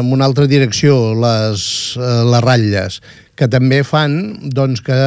[0.00, 1.66] amb una altra direcció, les,
[1.98, 3.00] eh, les ratlles,
[3.36, 4.20] que també fan
[4.52, 5.00] doncs, que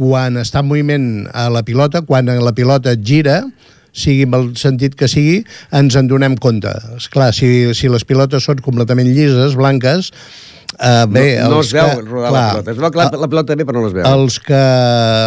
[0.00, 3.42] quan està en moviment a la pilota, quan la pilota gira,
[3.92, 5.42] sigui amb el sentit que sigui,
[5.76, 6.72] ens en donem compte.
[6.96, 10.12] És clar, si, si les pilotes són completament llises, blanques,
[10.80, 12.72] Uh, bé, no, no es veu que, rodar clar, la pilota.
[12.72, 14.06] Es veu que la, la pilota també, però no es veu.
[14.08, 14.60] Els que,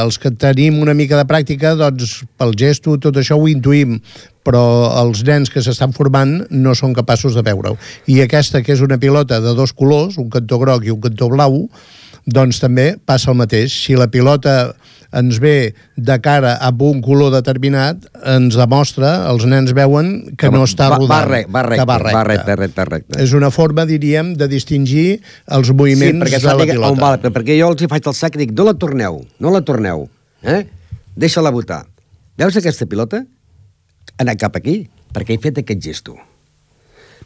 [0.01, 3.99] els que tenim una mica de pràctica, doncs, pel gesto, tot això ho intuïm.
[4.43, 4.61] però
[4.99, 7.77] els nens que s'estan formant no són capaços de veure-ho.
[8.11, 11.29] I aquesta, que és una pilota de dos colors, un cantó groc i un cantó
[11.31, 11.61] blau,
[12.25, 13.73] doncs també passa el mateix.
[13.85, 14.73] Si la pilota
[15.13, 20.51] ens ve de cara a un color determinat, ens demostra, els nens veuen que, que
[20.53, 21.11] no està rodant.
[21.11, 22.17] Va, re, va, recte, va recte.
[22.17, 23.19] Va recte, recte, recte.
[23.21, 25.21] És una forma, diríem, de distingir
[25.53, 26.91] els moviments sí, de la pilota.
[26.91, 29.53] On va, perquè jo els hi faig el sac i dic, no la torneu, no
[29.53, 30.07] la torneu.
[30.41, 30.63] Eh?
[31.15, 31.83] Deixa-la votar.
[32.39, 33.21] Veus aquesta pilota?
[34.17, 34.83] Anar cap aquí,
[35.13, 36.17] perquè he fet aquest gesto.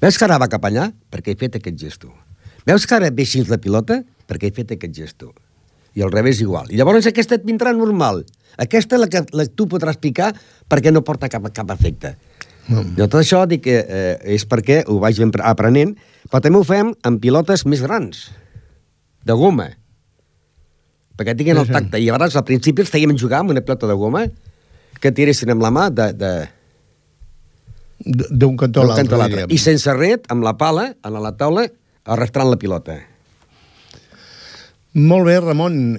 [0.02, 0.92] Veus que ara va cap allà?
[1.14, 2.12] Perquè he fet aquest gesto.
[2.68, 4.02] Veus que ara ve així la pilota?
[4.28, 5.34] Perquè he fet aquest gesto
[5.98, 6.70] i al revés igual.
[6.70, 8.22] I llavors aquesta et vindrà normal.
[8.62, 10.30] Aquesta la que la, tu podràs picar
[10.70, 12.14] perquè no porta cap, cap efecte.
[12.68, 12.94] Mm.
[13.00, 15.96] Jo tot això dic que eh, és perquè ho vaig aprenent,
[16.30, 18.28] però també ho fem amb pilotes més grans,
[19.26, 19.72] de goma,
[21.18, 21.98] perquè tinguin el tacte.
[21.98, 24.28] I llavors al principi els fèiem jugar amb una pilota de goma
[25.02, 26.12] que tiressin amb la mà de...
[26.14, 26.32] de
[27.98, 29.48] d'un cantó a l'altre.
[29.50, 31.66] I sense ret, amb la pala, a la taula,
[32.06, 33.00] arrastrant la pilota.
[34.98, 35.98] Molt bé, Ramon.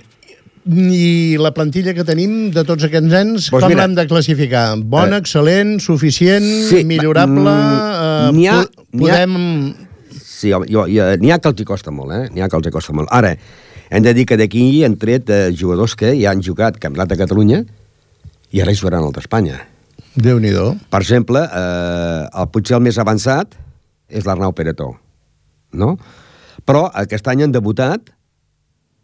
[0.68, 4.64] I la plantilla que tenim de tots aquests nens, pues com l'hem de classificar?
[4.82, 7.54] Bona, eh, excel·lent, suficient, sí, millorable?
[7.54, 8.58] Mm, eh, ha,
[8.92, 9.38] podem...
[9.38, 12.26] Ha, sí, jo, jo, n'hi ha que els hi costa molt, eh?
[12.34, 13.08] N'hi ha que els hi costa molt.
[13.14, 13.32] Ara,
[13.88, 17.20] hem de dir que d'aquí han tret eh, jugadors que ja han jugat Campionat de
[17.22, 17.62] Catalunya
[18.52, 19.62] i ara hi jugaran al d'Espanya.
[20.18, 20.52] déu nhi
[20.90, 23.54] Per exemple, eh, el, potser el més avançat
[24.10, 24.96] és l'Arnau Peretó,
[25.72, 25.96] no?
[26.66, 28.17] Però aquest any han debutat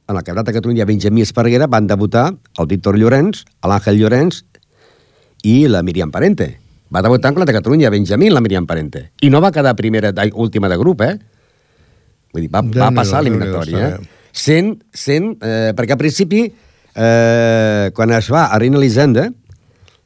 [0.07, 4.43] en el Campionat de Catalunya Benjamí Esparguera van debutar el Víctor Llorenç, l'Àngel Llorenç
[5.45, 6.59] i la Miriam Parente.
[6.93, 9.11] Va debutar en el de Catalunya Benjamí la Miriam Parente.
[9.23, 11.17] I no va quedar primera, última de grup, eh?
[12.35, 14.29] Vull dir, va, va passar l'eliminatòria, eh?
[14.35, 19.29] Sent, sent eh, perquè al principi, eh, quan es va a Reina Elisenda,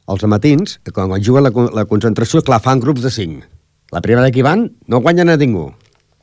[0.09, 3.43] els matins, quan, quan juguen la, la concentració, clar, fan grups de cinc.
[3.91, 5.71] La primera que van no guanyen a ningú,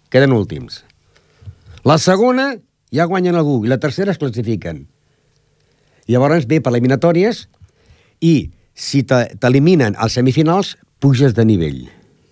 [0.08, 0.84] queden últims.
[1.86, 2.54] La segona
[2.96, 4.86] ja guanyen algú, i la tercera es classifiquen.
[6.10, 7.46] Llavors ve per eliminatòries
[8.24, 8.36] i
[8.76, 11.84] si t'eliminen als semifinals, puges de nivell.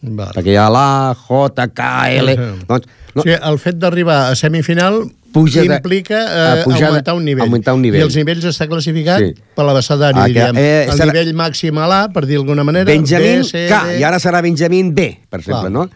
[0.04, 0.34] Vale.
[0.36, 2.32] Perquè hi ha l'A, J, K, L...
[2.36, 2.48] Sí.
[2.68, 3.22] Doncs, no.
[3.22, 6.20] o sigui, el fet d'arribar a semifinal Puja implica
[6.60, 7.42] eh, pujar, augmentar, un nivell.
[7.42, 7.98] augmentar un nivell.
[7.98, 9.32] I els nivells està classificat sí.
[9.56, 10.60] per l'abecedari, ah, diríem.
[10.60, 11.08] Eh, el serà...
[11.10, 13.96] nivell màxim a l'A, per dir d'alguna manera, Benjamin B, C, K, D...
[13.98, 15.74] i ara serà Benjamin B, per exemple, Clar.
[15.74, 15.88] no?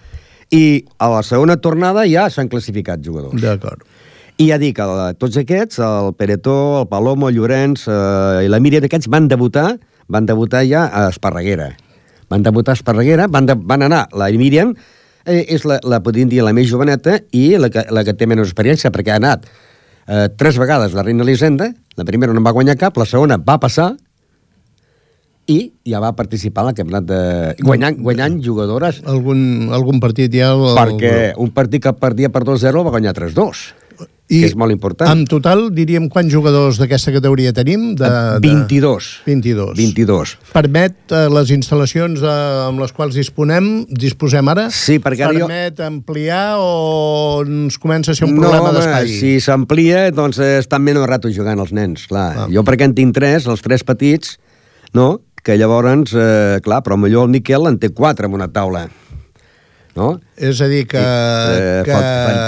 [0.59, 0.65] I
[0.99, 3.39] a la segona tornada ja s'han classificat jugadors.
[3.39, 3.87] D'acord.
[4.39, 8.61] I ja dic, el, tots aquests, el Peretó, el Palomo, el Llorenç eh, i la
[8.63, 9.73] Míriam, aquests van debutar,
[10.07, 11.73] van debutar ja a Esparreguera.
[12.31, 14.77] Van debutar a Esparreguera, van, de, van anar, la Míriam
[15.27, 18.29] eh, és la, la, podríem dir, la més joveneta i la que, la que té
[18.31, 22.55] menys experiència, perquè ha anat eh, tres vegades la Reina Elisenda, la primera no va
[22.55, 23.97] guanyar cap, la segona va passar,
[25.49, 27.21] i ja va participar en el campionat de...
[27.65, 29.03] guanyant, guanyant jugadores.
[29.09, 30.53] Algun, algun partit ja...
[30.55, 30.79] El...
[30.79, 33.67] Perquè un partit que perdia per 2-0 va guanyar 3-2.
[34.29, 35.09] I que és molt important.
[35.09, 37.95] En total, diríem, quants jugadors d'aquesta categoria tenim?
[37.97, 38.43] De, de...
[38.45, 39.07] 22.
[39.25, 39.71] 22.
[39.79, 40.35] 22.
[40.53, 42.35] Permet eh, les instal·lacions eh,
[42.67, 44.67] amb les quals disponem, disposem ara?
[44.75, 45.87] Sí, perquè ara Permet jo...
[45.89, 49.09] ampliar o ens comença a ser un problema no, d'espai?
[49.17, 52.29] si s'amplia, doncs eh, estan menys rato jugant els nens, clar.
[52.45, 52.47] Ah.
[52.53, 54.37] Jo perquè en tinc tres, els tres petits,
[54.93, 55.15] no?
[55.41, 58.91] que llavors, eh, clar, però millor el Miquel en té quatre en una taula.
[59.97, 60.19] No?
[60.37, 62.03] És a dir, que, I, eh, que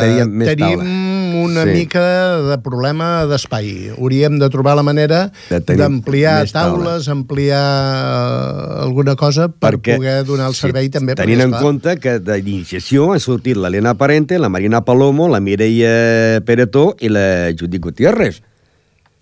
[0.04, 1.74] tenim taula una sí.
[1.74, 2.02] mica
[2.48, 3.94] de problema d'espai.
[3.96, 10.50] Hauríem de trobar la manera d'ampliar taules, ampliar eh, alguna cosa per Perquè, poder donar
[10.50, 11.16] el servei sí, també.
[11.18, 16.94] Tenint en compte que d'iniciació ha sortit l'Helena Parente, la Marina Palomo, la Mireia Peretó
[17.00, 18.42] i la Judit Gutiérrez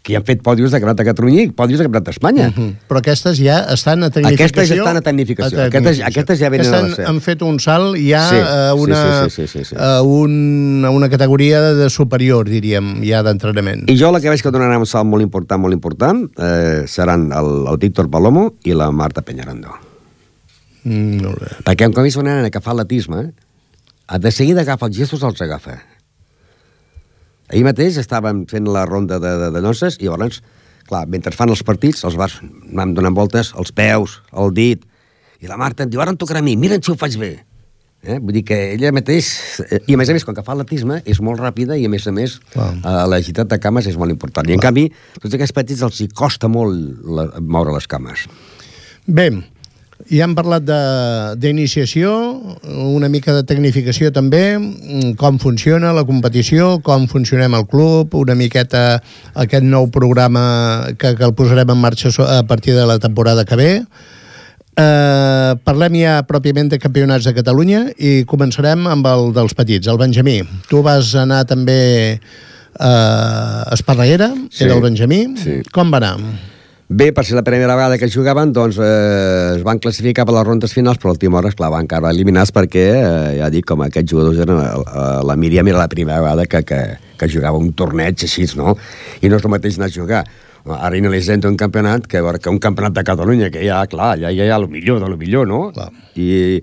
[0.08, 2.46] que han fet pòdios de Campionat de Catalunya i pòdios de Campionat d'Espanya.
[2.48, 2.68] Uh -huh.
[2.88, 4.46] Però aquestes ja estan a tecnificació?
[4.46, 5.58] Aquestes estan a tecnificació.
[5.58, 6.04] A tecnificació.
[6.04, 9.28] Aquestes, aquestes ja venen Estan, a la Han fet un salt ja sí, a, una,
[9.28, 9.76] sí, sí, sí, sí, sí.
[9.78, 13.84] a, un, a una categoria de superior, diríem, ja d'entrenament.
[13.90, 17.30] I jo la que veig que donarà un salt molt important, molt important, eh, seran
[17.32, 19.68] el, el Víctor Palomo i la Marta Peñarando.
[20.84, 21.48] Mm, molt bé.
[21.64, 23.32] Perquè un cop és una nena que fa atletisme,
[24.18, 25.97] de seguida agafa els gestos, els agafa
[27.48, 30.42] Ahir mateix estàvem fent la ronda de, de, de noces i llavors,
[30.88, 34.84] clar, mentre fan els partits, els vas anant donant voltes, els peus, el dit,
[35.40, 37.32] i la Marta em diu, ara em tocarà a mi, mira si ho faig bé.
[38.02, 38.18] Eh?
[38.22, 39.28] Vull dir que ella mateix...
[39.64, 41.90] Eh, I a més a més, quan que fa l'atletisme, és molt ràpida i a
[41.90, 42.66] més a més eh,
[43.10, 44.46] l'agilitat de cames és molt important.
[44.46, 44.70] I en Clar.
[44.70, 44.86] canvi,
[45.18, 48.28] tots aquests petits els hi costa molt la, moure les cames.
[49.08, 49.30] Bé,
[50.08, 50.64] i hem parlat
[51.40, 52.10] d'iniciació,
[52.94, 54.42] una mica de tecnificació també,
[55.20, 59.02] com funciona la competició, com funcionem al club, una miqueta
[59.36, 60.44] aquest nou programa
[60.96, 63.72] que, que el posarem en marxa a partir de la temporada que ve.
[64.78, 69.98] Uh, parlem ja pròpiament de campionats de Catalunya i començarem amb el dels petits, el
[69.98, 70.38] Benjamí.
[70.70, 71.80] Tu vas anar també
[72.78, 74.68] a uh, Esparreguera, sí.
[74.68, 75.24] era el Benjamí.
[75.42, 75.58] Sí.
[75.74, 76.14] Com va anar?
[76.88, 80.46] Bé, per ser la primera vegada que jugaven, doncs eh, es van classificar per les
[80.46, 84.08] rondes finals, però l'última hora, esclar, van acabar eliminats perquè, eh, ja dic, com aquests
[84.14, 84.56] jugadors eren...
[84.56, 86.80] Eh, la Míriam era la primera vegada que, que,
[87.20, 88.72] que jugava un torneig així, no?
[89.20, 90.22] I no és el mateix anar a jugar
[90.68, 94.44] ara sento un campionat que, que un campionat de Catalunya, que ja, clar, ja, ja
[94.44, 95.72] hi ha el millor de lo millor, no?
[95.72, 95.90] Clar.
[96.16, 96.62] I,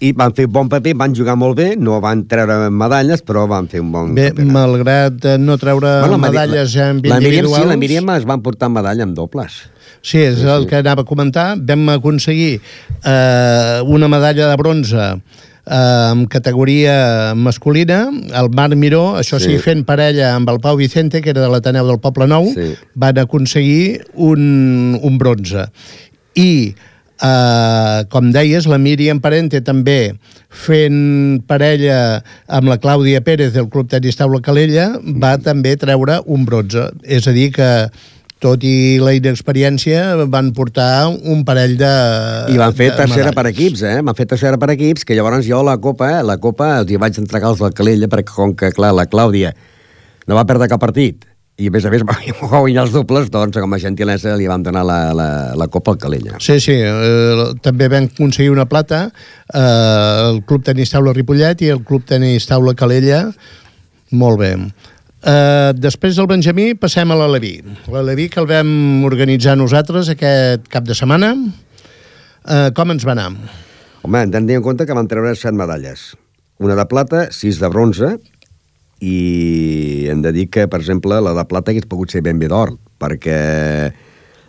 [0.00, 3.68] i van fer bon paper, van jugar molt bé, no van treure medalles, però van
[3.70, 4.54] fer un bon bé, campionat.
[4.56, 8.42] malgrat eh, no treure bueno, medalles la, en la Míriam, sí, la Míriam es van
[8.42, 9.62] portar medalla amb dobles.
[10.04, 10.68] Sí, és sí, el sí.
[10.68, 11.54] que anava a comentar.
[11.56, 19.40] Vam aconseguir eh, una medalla de bronze eh, en categoria masculina, el Marc Miró, això
[19.40, 19.54] sí.
[19.54, 22.74] sí, fent parella amb el Pau Vicente, que era de l'Ateneu del Poble Nou, sí.
[22.94, 25.70] van aconseguir un, un bronze.
[26.36, 26.74] I,
[27.22, 30.14] eh, com deies, la Míriam Parente també
[30.54, 35.46] fent parella amb la Clàudia Pérez del Club Tenis Taula Calella, va mm.
[35.46, 36.88] també treure un bronze.
[37.02, 37.70] És a dir, que
[38.44, 41.92] tot i la inexperiència, van portar un parell de
[42.52, 43.36] I van fer tercera medalles.
[43.38, 44.00] per equips, eh?
[44.04, 46.24] Van fer tercera per equips, que llavors jo la Copa, eh?
[46.26, 49.54] la Copa els hi vaig entregar els del Calella, perquè com que, clar, la Clàudia
[50.28, 52.16] no va perdre cap partit, i a més a més va
[52.50, 56.00] guanyar els dobles, doncs com a gentilesa li vam donar la, la, la Copa al
[56.02, 56.38] Calella.
[56.42, 61.70] Sí, sí, eh, també vam aconseguir una plata eh, el Club Tenis Taula Ripollet i
[61.74, 63.28] el Club Tenis Taula Calella,
[64.14, 64.56] molt bé.
[65.24, 67.54] Uh, després del Benjamí passem a l'Aleví.
[67.88, 71.30] L'Aleví que el vam organitzar nosaltres aquest cap de setmana.
[72.44, 73.30] Uh, com ens va anar?
[74.04, 76.10] Home, hem de tenir en compte que vam treure set medalles.
[76.60, 78.12] Una de plata, sis de bronze,
[79.04, 82.48] i hem de dir que, per exemple, la de plata hagués pogut ser ben bé
[82.48, 83.38] d'or, perquè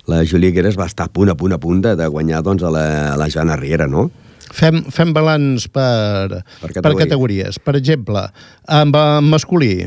[0.07, 2.63] la Júlia Gueres va estar a punt, a punt, a punt de, de guanyar doncs,
[2.63, 4.07] a, la, a la Joana Riera, no?
[4.55, 6.83] Fem, fem balanç per, per, categoria.
[6.85, 7.57] per categories.
[7.59, 8.27] Per exemple,
[8.71, 9.79] amb, amb masculí,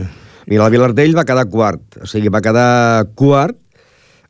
[0.48, 3.58] Mira, el Vilardell va quedar quart, o sigui, va quedar quart,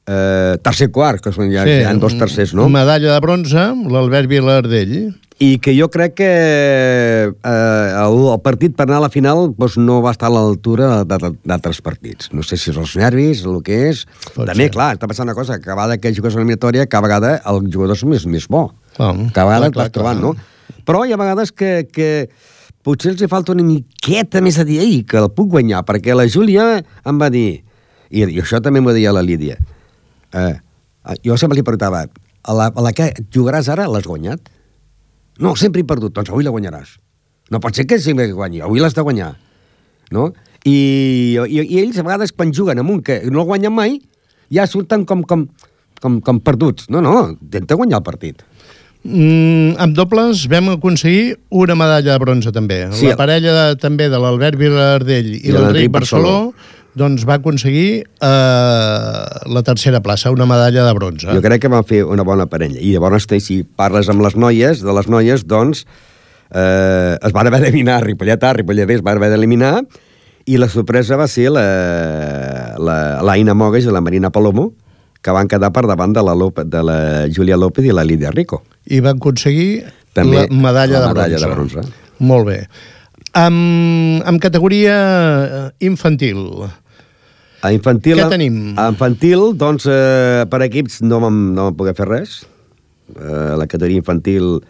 [0.09, 2.67] eh, tercer quart, que són ja, sí, ja dos tercers, no?
[2.73, 4.97] Medalla de bronze, l'Albert Vilardell.
[5.39, 9.77] I que jo crec que eh, el, el partit per anar a la final doncs,
[9.79, 12.33] no va estar a l'altura d'altres partits.
[12.35, 14.03] No sé si és els nervis, el que és...
[14.35, 14.73] Pot També, ser.
[14.75, 17.71] clar, està passant una cosa, que cada vegada que jugues a l'eliminatòria, cada vegada el
[17.71, 18.65] jugador és més, més bo.
[18.97, 20.83] Clar, cada vegada clar, clar, trobant, no?
[20.89, 22.11] Però hi ha vegades que, que
[22.83, 26.19] potser els hi falta una miqueta més a dir, ei, que el puc guanyar, perquè
[26.19, 27.63] la Júlia em va dir,
[28.11, 29.59] i, i això també m'ho deia la Lídia,
[30.35, 30.55] eh,
[31.23, 32.09] jo sempre li preguntava,
[32.43, 34.58] a la, a la que jugaràs ara l'has guanyat?
[35.43, 36.97] No, sempre he perdut, doncs avui la guanyaràs.
[37.53, 39.33] No pot ser que sempre guanyi, avui l'has de guanyar.
[40.15, 40.29] No?
[40.67, 43.99] I, i, I ells a vegades quan juguen amb un que no el guanyen mai,
[44.53, 45.47] ja surten com, com,
[46.03, 46.89] com, com perduts.
[46.93, 48.45] No, no, intenta guanyar el partit.
[49.07, 52.81] Mm, amb dobles vam aconseguir una medalla de bronze també.
[52.99, 53.07] Sí.
[53.13, 56.53] La parella de, també de l'Albert Vilardell i, I l'Enric Barceló,
[56.99, 58.29] doncs va aconseguir eh,
[59.55, 61.31] la tercera plaça, una medalla de bronze.
[61.31, 62.81] Jo crec que van fer una bona parella.
[62.81, 65.87] I llavors, si parles amb les noies, de les noies, doncs
[66.51, 69.83] eh, es van haver d'eliminar Ripollet A, Ripollet B es van haver d'eliminar
[70.49, 74.71] i la sorpresa va ser l'Aina la, la, Mogues i la Marina Palomo,
[75.21, 78.31] que van quedar per davant de la, Lope, de la Júlia López i la Lídia
[78.33, 78.63] Rico.
[78.89, 79.85] I van aconseguir
[80.17, 81.77] També la medalla, la medalla de, bronze.
[81.77, 82.15] de bronze.
[82.25, 82.59] Molt bé.
[83.37, 84.97] Amb, amb categoria
[85.45, 86.65] eh, infantil.
[87.63, 88.59] A infantil, Què tenim?
[88.79, 92.39] A infantil, doncs, eh, per equips no vam, no vam poder fer res.
[93.17, 94.61] Eh, la categoria infantil...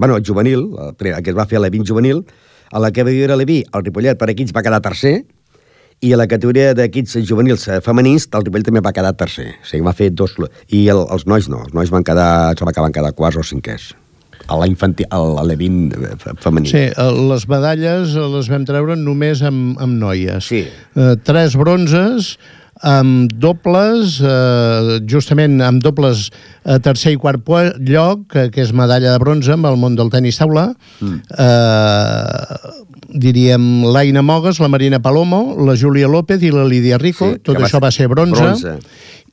[0.00, 2.22] bueno, juvenil, el, que es va fer a l'Evin juvenil,
[2.70, 5.24] a la que va viure l'Evi, el Ripollet per equips va quedar tercer,
[6.00, 9.50] i a la categoria d'equips juvenils eh, femenins el Ripollet també va quedar tercer.
[9.58, 10.38] O sigui, va fer dos...
[10.70, 13.44] I el, els nois no, els nois van quedar, se va acabar quedar quarts o
[13.44, 13.90] cinquers
[14.50, 16.70] a la infantil, a l'E20 eh, femení.
[16.72, 16.86] Sí,
[17.30, 20.50] les medalles les vam treure només amb, amb noies.
[20.50, 20.64] Sí.
[20.96, 22.34] Uh, tres bronzes,
[22.80, 26.30] amb dobles, eh, justament amb dobles
[26.64, 27.44] eh, tercer i quart
[27.84, 31.18] lloc, que, que és medalla de bronze amb el món del tenis taula, mm.
[31.44, 32.72] eh,
[33.20, 37.34] diríem, l'Aina Mogues, la Marina Palomo, la Júlia López i la Lídia Rico.
[37.34, 38.40] Sí, Tot va això ser va ser bronze.
[38.40, 38.78] bronze.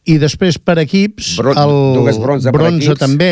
[0.08, 1.74] I després per equips, Bron el
[2.22, 3.02] bronze, bronze equips.
[3.02, 3.32] també,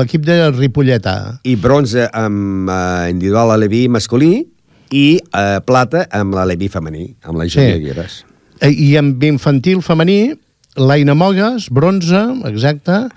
[0.00, 1.16] l'equip de Ripolleta.
[1.44, 3.58] I bronze amb uh, individual a
[3.92, 4.46] masculí
[4.90, 7.82] i uh, plata amb la Leví femení, amb la Júlia sí.
[7.84, 8.24] Guieres.
[8.60, 10.32] Eh, I amb infantil femení,
[10.76, 13.10] l'Aina Mogues, bronze, exacte,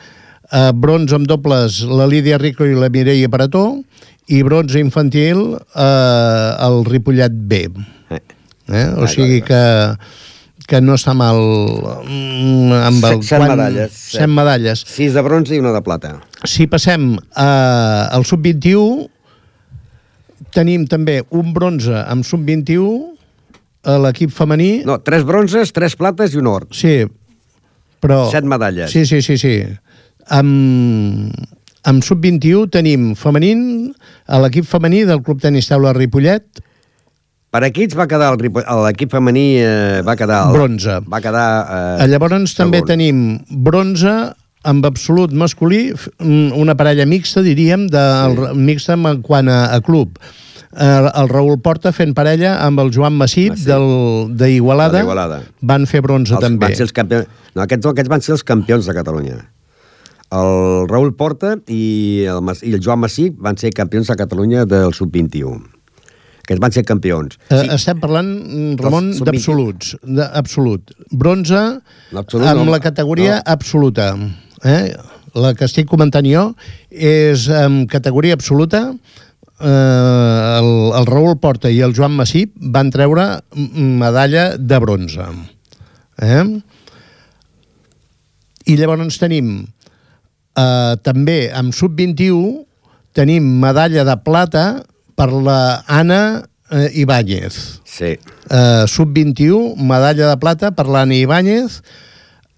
[0.51, 3.81] uh, bronze amb dobles la Lídia Rico i la Mireia Parató,
[4.27, 7.67] i bronze infantil eh, el Ripollet B.
[8.71, 8.87] Eh?
[8.95, 9.59] O sigui que
[10.69, 13.23] que no està mal mm, amb el...
[13.27, 13.97] Set medalles.
[14.15, 14.83] Set medalles.
[14.89, 16.15] Sis de bronze i una de plata.
[16.47, 19.09] Si passem uh, al sub-21,
[20.53, 23.13] tenim també un bronze amb sub-21
[23.83, 24.83] a l'equip femení...
[24.87, 26.67] No, tres bronzes, tres plates i un or.
[26.71, 27.01] Sí,
[28.03, 28.23] però...
[28.31, 28.91] Set medalles.
[28.93, 29.57] Sí, sí, sí, sí.
[30.31, 31.33] Amb,
[31.89, 33.65] amb sub-21 tenim femenín,
[34.27, 36.63] a l'equip femení del Club Tenis Taula Ripollet.
[37.53, 40.47] Per equips va quedar l'equip femení eh, va quedar...
[40.49, 40.95] El, bronze.
[41.05, 41.49] Va quedar...
[42.01, 45.91] Eh, Llavors també tenim bronze amb absolut masculí,
[46.23, 48.31] una parella mixta, diríem, de, sí.
[48.31, 50.17] el, mixta en quant a, a club
[50.71, 54.33] eh, el Raül Porta fent parella amb el Joan Massip, Massip.
[54.39, 55.03] d'Igualada.
[55.61, 56.69] Van fer bronze els, també.
[56.71, 57.29] Van ser els campions...
[57.53, 59.37] No, aquests, aquests van ser els campions de Catalunya.
[60.33, 64.95] El Raül Porta i el, i el Joan Massip van ser campions de Catalunya del
[64.97, 65.82] sub-21
[66.43, 67.37] aquests van ser campions.
[67.47, 67.71] Eh, sí.
[67.77, 68.29] Estem parlant,
[68.81, 69.95] Ramon, d'absoluts.
[70.33, 70.91] Absolut.
[71.11, 71.61] Bronze
[72.11, 73.43] amb no, la categoria no.
[73.53, 74.11] absoluta.
[74.67, 74.91] Eh?
[75.39, 76.49] La que estic comentant jo
[76.91, 83.27] és en categoria absoluta eh, el, el Raül Porta i el Joan Massip van treure
[84.03, 85.31] medalla de bronze.
[86.21, 86.43] Eh?
[88.67, 92.65] I llavors tenim eh, també amb sub-21
[93.13, 94.65] tenim medalla de plata
[95.15, 97.81] per la Anna eh, Ibáñez.
[97.85, 98.17] Sí.
[98.49, 101.81] Eh, sub-21, medalla de plata per l'Anna Ibáñez,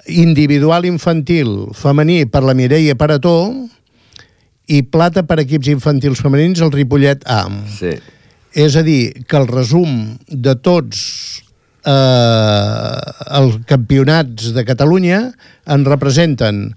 [0.08, 3.54] individual infantil femení per la Mireia Parató,
[4.68, 7.46] i plata per equips infantils femenins el Ripollet A.
[7.70, 7.94] Sí.
[8.56, 11.02] És a dir, que el resum de tots
[11.86, 13.00] eh,
[13.40, 15.20] els campionats de Catalunya
[15.68, 16.70] en representen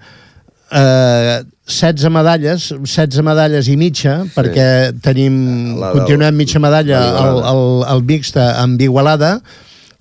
[0.73, 4.33] eh, 16 medalles, 16 medalles i mitja, sí.
[4.37, 4.69] perquè
[5.05, 9.39] tenim, la, continuem mitja medalla al, al, al mixta amb Igualada,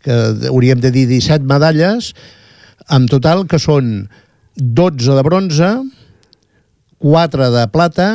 [0.04, 0.16] que
[0.48, 2.14] hauríem de dir 17 medalles,
[2.94, 4.08] en total, que són
[4.58, 5.72] 12 de bronze,
[7.04, 8.08] 4 de plata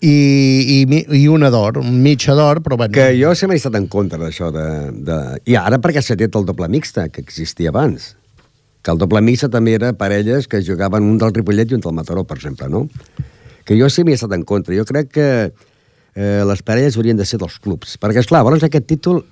[0.00, 2.94] i, i, i una d'or, mitja d'or, però bueno...
[2.94, 4.68] Que jo sempre he estat en contra d'això de,
[5.04, 5.18] de...
[5.50, 8.14] I ara perquè s'ha tret el doble mixta, que existia abans.
[8.86, 11.94] Que el doble mixta també era parelles que jugaven un del Ripollet i un del
[11.96, 12.84] Mataró, per exemple, no?
[13.66, 14.76] Que jo sempre he estat en contra.
[14.78, 17.96] Jo crec que eh, les parelles haurien de ser dels clubs.
[17.98, 19.24] Perquè, esclar, llavors aquest títol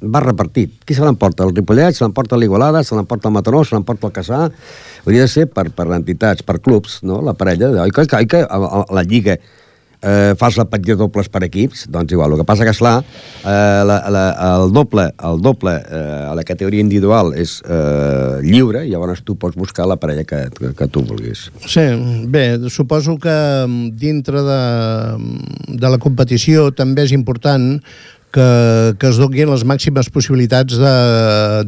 [0.00, 0.78] va repartit.
[0.88, 1.44] Qui se l'emporta?
[1.44, 4.46] El Ripollet, se l'emporta l'Igualada, se l'emporta el Mataró, se l'emporta el Caçà...
[5.02, 7.20] Hauria de ser per, per entitats, per clubs, no?
[7.26, 9.36] La parella, oi que, oi que la Lliga
[10.02, 12.34] eh, fas la petita dobles per equips, doncs igual.
[12.34, 16.44] El que passa que, esclar, eh, la, la, el doble, el doble eh, a la
[16.44, 20.90] categoria individual és eh, lliure, i llavors tu pots buscar la parella que, que, que
[20.92, 21.48] tu vulguis.
[21.66, 21.86] Sí,
[22.28, 23.36] bé, suposo que
[23.66, 24.62] mm, dintre de,
[25.78, 27.78] de la competició també és important
[28.32, 28.48] que,
[28.98, 30.96] que es donin les màximes possibilitats de,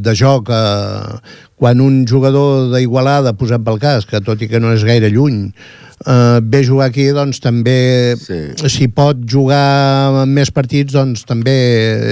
[0.00, 0.50] de joc.
[0.50, 5.10] Eh, quan un jugador d'Igualada, posem pel cas, que tot i que no és gaire
[5.12, 8.40] lluny, eh, ve a jugar aquí, doncs també, sí.
[8.72, 11.56] si pot jugar més partits, doncs també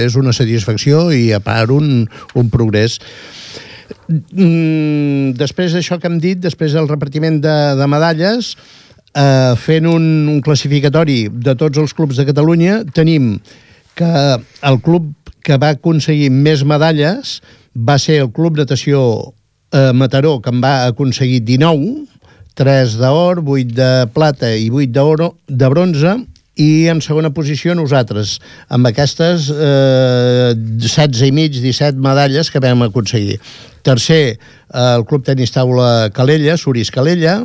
[0.05, 2.05] és una satisfacció i a part un,
[2.39, 2.99] un progrés.
[4.07, 8.53] Mm, després d'això que hem dit, després del repartiment de, de medalles,
[9.13, 13.35] eh, fent un, un classificatori de tots els clubs de Catalunya, tenim
[13.95, 14.13] que
[14.69, 17.39] el club que va aconseguir més medalles
[17.75, 19.01] va ser el Club Natació
[19.73, 22.05] eh, Mataró, que en va aconseguir 19,
[22.55, 26.15] 3 d'or, 8 de plata i 8 d'or de bronze,
[26.53, 28.37] i en segona posició nosaltres,
[28.69, 33.39] amb aquestes eh, 16 i mig, 17 medalles que vam aconseguir.
[33.83, 34.39] Tercer,
[34.73, 37.35] el Club Tenis Taula Calella, Suris Calella,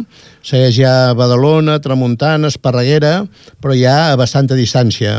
[0.47, 3.27] segueix ja Badalona, Tramuntana, Esparreguera,
[3.61, 5.13] però ja a bastanta distància.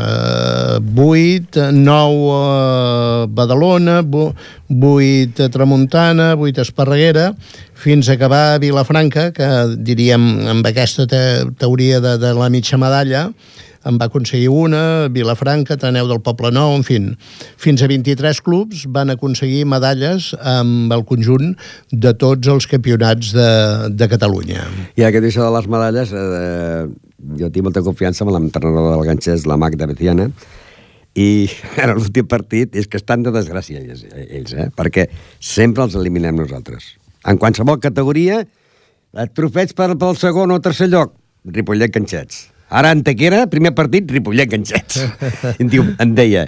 [0.80, 7.30] 8, 9 a Badalona, 8 a Tramuntana, 8 a Esparreguera,
[7.76, 11.22] fins a acabar a Vilafranca, que diríem amb aquesta te
[11.60, 13.28] teoria de, de la mitja medalla,
[13.84, 16.98] en va aconseguir una, Vilafranca, Taneu del Poble Nou, en fi.
[17.60, 21.52] Fins a 23 clubs van aconseguir medalles amb el conjunt
[21.90, 23.50] de tots els campionats de,
[23.92, 24.64] de Catalunya.
[24.96, 26.86] I aquest això de les medalles, eh,
[27.42, 30.30] jo tinc molta confiança amb l'entrenador del Ganxès, la Magda Betiana,
[31.18, 31.50] i
[31.82, 34.70] ara l'últim partit és que estan de desgràcia ells, ells eh?
[34.76, 35.08] perquè
[35.38, 36.94] sempre els eliminem nosaltres.
[37.28, 38.40] En qualsevol categoria,
[39.10, 41.16] et trofets per, pel segon o tercer lloc,
[41.50, 42.46] Ripollet Ganxets.
[42.70, 45.00] Ara Antequera, primer partit, Ripollet Ganxets.
[45.60, 46.46] em, diu, em deia,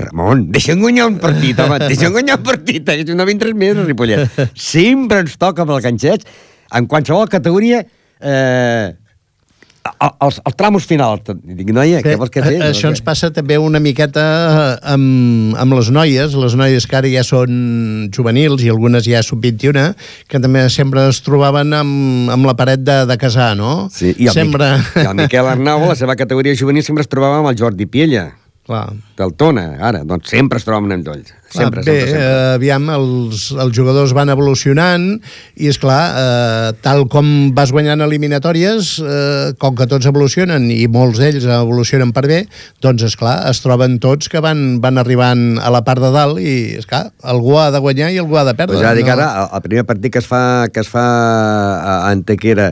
[0.00, 3.84] Ramon, deixa'm guanyar un partit, home, deixa'm guanyar un partit, que no vindràs més a
[3.84, 4.40] Ripollet.
[4.56, 6.26] Sempre ens toca amb el Ganxets,
[6.72, 7.82] en qualsevol categoria,
[8.22, 8.90] eh,
[9.82, 11.26] els, els tramos finals.
[11.42, 12.56] Dic, noia, què vols que fer?
[12.60, 14.24] A, això ens passa també una miqueta
[14.94, 19.90] amb, amb les noies, les noies que ara ja són juvenils i algunes ja sub-21,
[20.30, 23.90] que també sempre es trobaven amb, amb la paret de, de casar, no?
[23.92, 24.76] Sí, i el, sempre...
[24.78, 27.90] Miquel, i el Miquel Arnau, la seva categoria juvenil, sempre es trobava amb el Jordi
[27.90, 28.30] Piella.
[28.62, 28.92] Clar.
[29.18, 30.04] Del Tona, ara.
[30.06, 31.32] Doncs sempre es troben amb ells.
[31.50, 32.20] Sempre, bé, sempre, sempre.
[32.22, 38.04] Eh, aviam, els, els jugadors van evolucionant i, és clar eh, tal com vas guanyant
[38.06, 42.38] eliminatòries, eh, com que tots evolucionen i molts d'ells evolucionen per bé,
[42.84, 46.38] doncs, és clar es troben tots que van, van arribant a la part de dalt
[46.38, 48.78] i, és clar, algú ha de guanyar i algú ha de perdre.
[48.78, 49.18] Pues ja dic no?
[49.18, 51.04] ara, el primer partit que es fa, que es fa
[51.82, 52.70] a Antequera,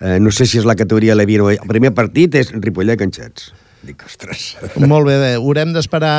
[0.00, 3.52] eh, no sé si és la categoria Levino, el primer partit és Ripollet-Canxets.
[3.86, 4.56] Dic, ostres...
[4.82, 5.32] Molt bé, bé.
[5.38, 6.14] haurem d'esperar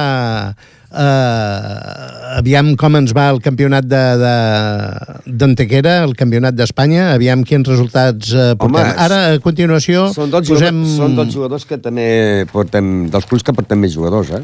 [0.55, 7.67] uh, aviam com ens va el campionat d'Antequera, de, de, el campionat d'Espanya, aviam quins
[7.67, 8.79] resultats uh, portem.
[8.85, 10.79] Home, Ara, a continuació, són dos posem...
[10.79, 12.07] Jugadors, són dos jugadors que també
[12.53, 14.43] portem, dels clubs que portem més jugadors, eh?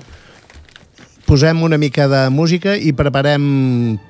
[1.24, 3.44] Posem una mica de música i preparem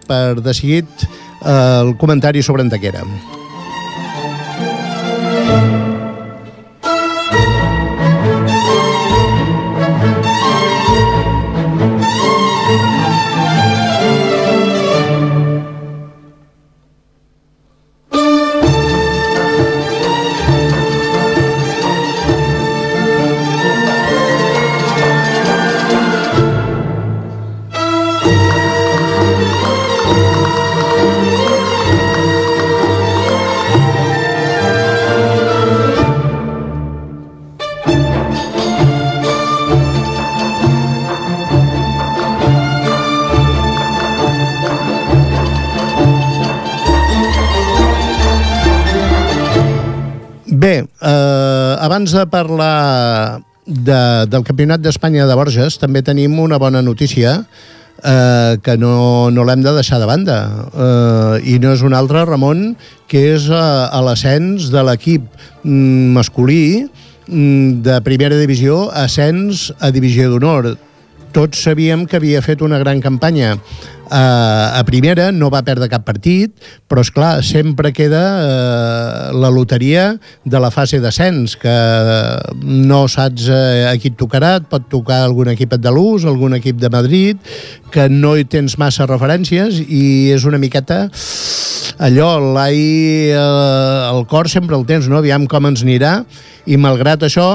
[0.09, 3.05] per de seguit uh, el comentari sobre Antequera.
[51.83, 53.99] Abans de parlar de,
[54.31, 59.63] del Campionat d'Espanya de Borges, també tenim una bona notícia eh, que no, no l'hem
[59.65, 60.37] de deixar de banda.
[60.71, 62.73] Eh, I no és un altre, Ramon,
[63.11, 65.27] que és eh, a l'ascens de l'equip
[65.63, 66.63] mm, masculí
[67.27, 70.75] mm, de primera divisió, ascens a divisió d'honor.
[71.33, 73.55] Tots sabíem que havia fet una gran campanya
[74.13, 76.51] Uh, a primera no va perdre cap partit,
[76.91, 81.73] però és clar sempre queda uh, la loteria de la fase d'ascens, que
[82.61, 86.53] no saps uh, a qui et tocarà, et pot tocar algun equip de l'US, algun
[86.59, 87.39] equip de Madrid,
[87.95, 90.03] que no hi tens massa referències i
[90.35, 91.07] és una miqueta
[92.03, 92.83] allò, l'ai,
[93.33, 95.23] uh, el cor sempre el tens, no?
[95.23, 96.19] Aviam com ens anirà,
[96.69, 97.47] i malgrat això,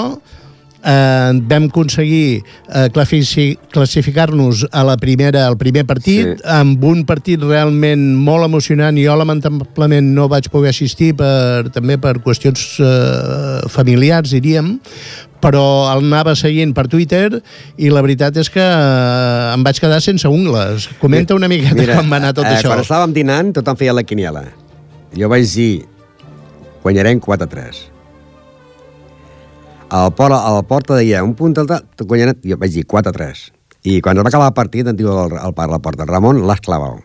[0.85, 2.89] eh, vam aconseguir eh,
[3.73, 6.45] classificar-nos a la primera, al primer partit, sí.
[6.45, 8.99] amb un partit realment molt emocionant.
[8.99, 14.77] Jo, lamentablement, no vaig poder assistir per, també per qüestions eh, familiars, diríem,
[15.43, 17.41] però el anava seguint per Twitter
[17.79, 20.89] i la veritat és que eh, em vaig quedar sense ungles.
[21.03, 22.73] Comenta una miqueta Mira, com va anar tot eh, això.
[22.73, 24.49] Quan estàvem dinant, tothom feia la quiniela.
[25.19, 25.87] Jo vaig dir,
[26.83, 27.98] guanyarem 4 3
[29.91, 33.49] a la, porta, a la porta deia un punt altre, Collonet, jo vaig dir 4-3.
[33.89, 36.43] I quan es va acabar el partit, em diu el, el, el, la porta, Ramon,
[36.49, 37.05] l'has clavat.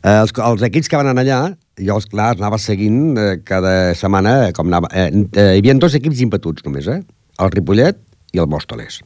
[0.00, 1.40] Eh, els, els equips que van anar allà,
[1.80, 4.90] jo, clar, anava seguint eh, cada setmana eh, com anava...
[4.92, 7.00] Eh, eh, hi havia dos equips impetuts només, eh?
[7.40, 8.00] El Ripollet
[8.36, 9.00] i el Mòstoles.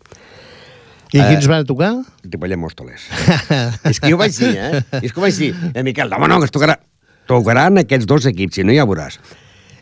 [1.14, 1.93] I eh, quins van tocar?
[2.24, 3.07] El Ripollet Mòstoles.
[3.91, 4.82] és que jo vaig dir, eh?
[5.03, 6.78] És que ho vaig dir, eh, Miquel, demà no, que es tocarà...
[7.24, 9.16] Tocaran aquests dos equips, si no ja ho veuràs.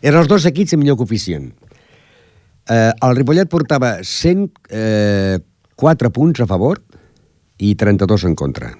[0.03, 1.49] Eren els dos equips amb millor coeficient.
[2.69, 6.79] Eh, el Ripollet portava 104 eh, punts a favor
[7.59, 8.71] i 32 en contra.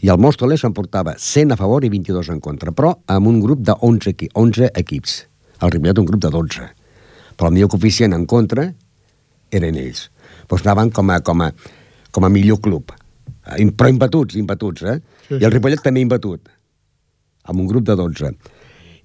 [0.00, 3.40] I el Mòstoles en portava 100 a favor i 22 en contra, però amb un
[3.40, 5.22] grup de 11, equi 11 equips.
[5.60, 6.68] El Ripollet un grup de 12.
[7.36, 8.70] Però el millor coeficient en contra
[9.52, 10.10] eren ells.
[10.48, 11.50] Doncs anaven com a, com a,
[12.12, 12.92] com a millor club.
[13.76, 15.00] Però impetuts, impetuts, eh?
[15.28, 15.40] Sí, sí.
[15.40, 16.48] I el Ripollet també imbatut,
[17.44, 18.32] amb un grup de 12.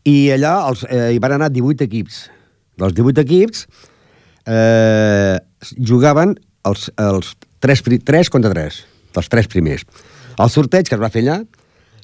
[0.08, 2.24] I allà els, eh, hi van anar 18 equips
[2.82, 3.66] dels 18 equips
[4.46, 5.38] eh,
[5.78, 6.36] jugaven
[6.68, 8.82] els, els 3, 3 contra 3,
[9.16, 9.86] dels 3 primers.
[10.42, 11.42] El sorteig que es va fer allà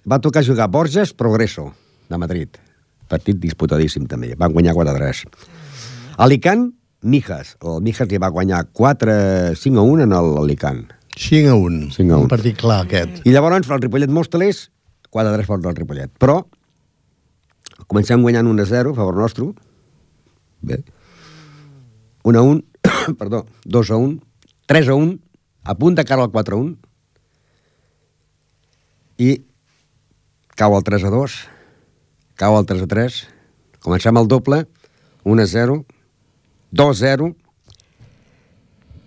[0.08, 1.72] va tocar jugar Borges Progreso,
[2.10, 2.60] de Madrid.
[3.08, 4.34] Partit disputadíssim, també.
[4.40, 5.24] Van guanyar 4-3.
[6.24, 6.70] Alicant,
[7.08, 7.56] Mijas.
[7.64, 10.84] El Mijas li va guanyar 4-5 a 1 en l'Alicant.
[11.18, 11.92] 5 a 1.
[11.96, 12.28] 5 a 1.
[12.28, 13.22] Un partit clar, aquest.
[13.26, 14.68] I llavors, el Ripollet Mòstoles,
[15.14, 16.12] 4-3 per del Ripollet.
[16.20, 16.42] Però,
[17.88, 19.48] comencem guanyant 1-0 a favor nostre,
[20.62, 20.84] Bé.
[22.24, 22.66] 1 a 1,
[23.20, 24.20] perdó, 2 a 1,
[24.66, 25.20] 3 a 1,
[25.64, 26.76] a punt de cara al 4 a 1,
[29.18, 29.30] i
[30.56, 31.38] cau el 3 a 2,
[32.36, 33.20] cau el 3 a 3,
[33.80, 34.66] comencem el doble,
[35.24, 35.86] 1 a 0,
[36.74, 37.34] 2-0,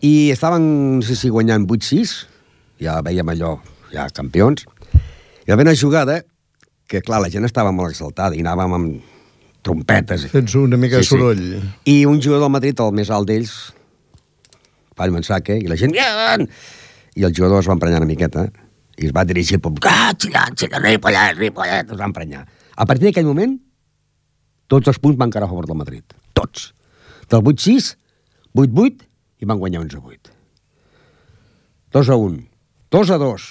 [0.00, 0.64] i estaven,
[0.98, 2.16] no sé si guanyant 8-6,
[2.80, 3.58] ja veiem allò,
[3.92, 4.64] ja campions,
[5.44, 6.22] i va haver una jugada
[6.88, 9.18] que, clar, la gent estava molt exaltada i anàvem amb
[9.66, 10.26] trompetes.
[10.32, 11.44] Fent una mica sí, de soroll.
[11.60, 11.92] Sí.
[11.92, 13.54] I un jugador del Madrid, el més alt d'ells,
[14.96, 15.96] fa el mensaje, i la gent...
[17.18, 18.46] I el jugador es va emprenyar una miqueta,
[19.00, 22.44] i es va dirigir al públic, ah, xilant, xilant, Ripollet, Ripollet, es va emprenyar.
[22.76, 23.56] A partir d'aquell moment,
[24.70, 26.04] tots els punts van quedar a favor del Madrid.
[26.38, 26.70] Tots.
[27.32, 27.94] Del 8-6,
[28.54, 29.08] 8-8,
[29.42, 30.30] i van guanyar 11-8.
[31.96, 32.38] 2 a 1.
[32.94, 33.48] 2 a 2.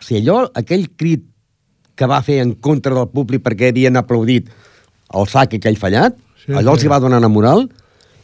[0.00, 1.26] O sigui, allò, aquell crit
[2.00, 4.48] que va fer en contra del públic perquè havien aplaudit
[5.20, 6.78] el sac aquell fallat, sí, allò sí.
[6.78, 7.66] els hi va donar una moral,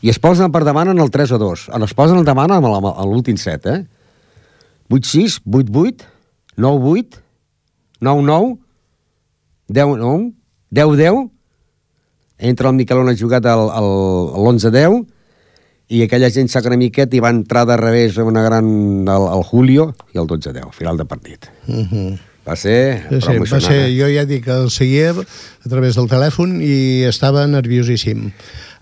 [0.01, 1.67] i es posen per davant en el 3 a 2.
[1.85, 2.69] Es posen al davant amb
[3.11, 3.83] l'últim set, eh?
[4.93, 6.07] 8-6, 8-8,
[6.63, 7.21] 9-8,
[8.07, 8.53] 9-9,
[9.73, 10.31] 10-9,
[10.79, 11.27] 10-10,
[12.39, 15.03] entra el Miquelon ha jugat l'11-10,
[15.87, 18.67] i aquella gent s'ha una miqueta i va entrar de revés una gran
[19.07, 21.51] el, el Julio i el 12-10, final de partit.
[21.67, 21.87] Uh mhm.
[21.93, 22.19] -huh.
[22.47, 22.79] Va ser
[23.09, 27.43] sí, sí, va ser, jo ja dic, el seguia a través del telèfon i estava
[27.51, 28.31] nerviosíssim.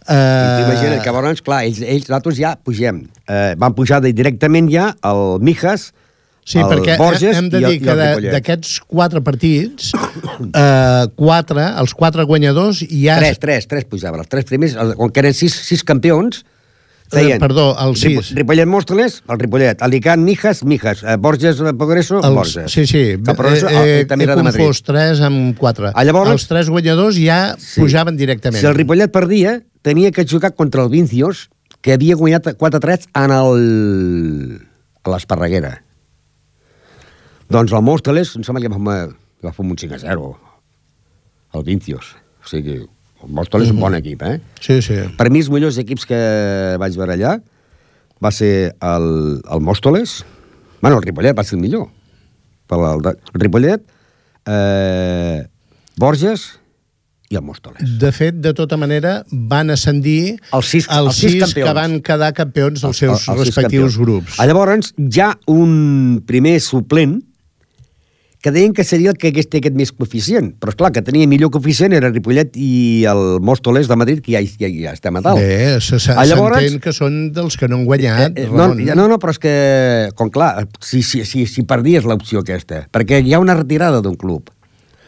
[0.05, 0.65] Uh...
[0.67, 3.07] Imagina't que llavors, clar, ells, ells, nosaltres ja pugem.
[3.25, 5.93] Uh, van pujar directament ja al Mijas,
[6.45, 9.95] Sí, el perquè Borges hem de dir que d'aquests quatre partits,
[10.61, 13.17] eh, quatre, els quatre guanyadors ja...
[13.23, 14.21] Tres, tres, tres pujaven.
[14.21, 16.43] Els tres primers, com que eren sis, sis campions,
[17.15, 17.37] feien...
[17.37, 18.33] Eh, perdó, el sis.
[18.37, 19.83] Ripollet Mòstoles, el Ripollet.
[19.87, 21.03] Alicant, Mijas, Mijas.
[21.03, 22.73] Eh, Borges, Progreso, el, Borges.
[22.73, 23.05] Sí, sí.
[23.25, 24.67] Progreso, eh, eh, també era de Madrid.
[24.67, 25.93] He tres amb quatre.
[25.95, 27.81] Ah, llavors, els tres guanyadors ja sí.
[27.81, 28.61] pujaven directament.
[28.61, 31.49] Si el Ripollet perdia, tenia que jugar contra el Vincios,
[31.85, 33.65] que havia guanyat 4-3 en el...
[35.05, 35.77] a l'Esparreguera.
[37.53, 38.99] Doncs el Mòstoles, em sembla que va,
[39.45, 40.31] va fer un 5-0.
[41.55, 42.15] El Vincios.
[42.41, 42.81] O sigui,
[43.25, 43.75] el Mòstoles mm -hmm.
[43.75, 43.99] és un bon mhm.
[43.99, 44.41] equip, eh?
[44.61, 44.95] Sí, sí.
[45.16, 46.20] Per mi, els millors equips que
[46.79, 47.41] vaig veure allà
[48.25, 50.25] va ser el, el Mòstoles,
[50.81, 51.89] bueno, el Ripollet va ser el millor.
[52.70, 53.83] El, el, el Ripollet,
[54.47, 55.47] eh,
[55.97, 56.61] Borges
[57.31, 57.83] i el Mòstoles.
[58.01, 61.68] De fet, de tota manera, van ascendir els sis, els, els sis, sis campions.
[61.68, 64.39] que van quedar campions dels seus els, els respectius grups.
[64.39, 67.20] A llavors, ja un primer suplent,
[68.45, 70.51] que deien que seria el que hagués aquest més coeficient.
[70.61, 74.34] Però, és clar que tenia millor coeficient era Ripollet i el Mòstoles de Madrid, que
[74.34, 75.40] ja, ja, ja estem a dalt.
[75.40, 78.36] Bé, s'entén que són dels que no han guanyat.
[78.36, 79.55] Eh, eh, no, no, no, però és que,
[80.18, 84.20] com clar, si, si, si, si perdies l'opció aquesta, perquè hi ha una retirada d'un
[84.20, 84.53] club,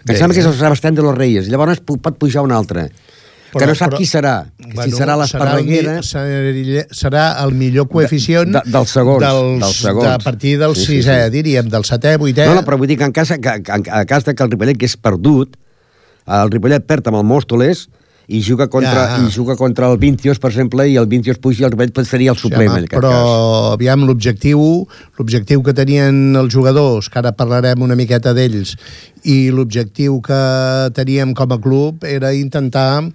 [0.06, 0.16] que Bé.
[0.16, 2.88] sembla que és el Sebastián de los Reyes, llavors pot pujar un altre
[3.52, 4.34] però, que no sap però, qui serà.
[4.62, 5.96] Bueno, si serà l'Esparreguera...
[6.06, 10.08] Serà, serà el millor coeficient de, de, dels segons, dels, dels segons.
[10.08, 11.34] De partir del sí, sisè, sí, sí.
[11.36, 12.48] diríem, del setè, vuitè...
[12.48, 14.80] No, no, però vull dir que en cas, que, que, en cas que el Ripollet
[14.80, 15.56] que és perdut,
[16.26, 17.86] el Ripollet perd amb el Mòstoles,
[18.28, 19.18] i juga contra, ja.
[19.22, 22.32] i juga contra el Vincios, per exemple, i el Vincios puja i el Ripollet seria
[22.34, 23.72] el suplent, sí, home, en però, cas.
[23.76, 24.62] aviam, l'objectiu
[25.18, 28.74] l'objectiu que tenien els jugadors, que ara parlarem una miqueta d'ells,
[29.26, 30.40] i l'objectiu que
[30.94, 33.06] teníem com a club era intentar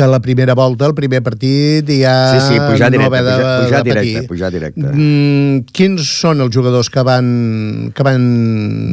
[0.00, 3.34] que la primera volta, el primer partit, ja sí, sí, pujar directe, no haver de,
[3.36, 4.84] pujar, pujar de directe, pujar directe.
[4.88, 7.26] Mm, quins són els jugadors que van...
[7.96, 8.24] Que van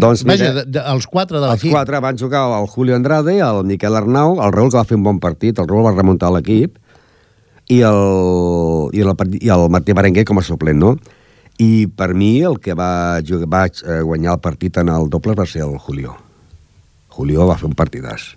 [0.04, 1.70] doncs mira, Vaja, de, de, els quatre de l'equip.
[1.72, 5.08] Els quatre van jugar el Julio Andrade, el Miquel Arnau, el que va fer un
[5.08, 6.76] bon partit, el Raül va remuntar l'equip,
[7.72, 8.04] i el,
[8.92, 10.98] i, el, i el Martí Berenguer com a suplent, no?
[11.64, 15.40] I per mi el que va, jugar, va eh, guanyar el partit en el doble
[15.40, 16.20] va ser el Julio.
[17.18, 18.30] Julio va fer un partidàs.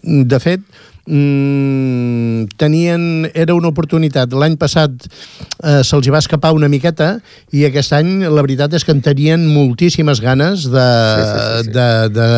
[0.00, 0.62] De fet,
[1.06, 4.32] mm, tenien, era una oportunitat.
[4.32, 7.16] L'any passat eh, se'ls va escapar una miqueta
[7.52, 11.68] i aquest any la veritat és que en tenien moltíssimes ganes de, sí, sí, sí,
[11.68, 11.76] sí.
[11.76, 12.28] De, de,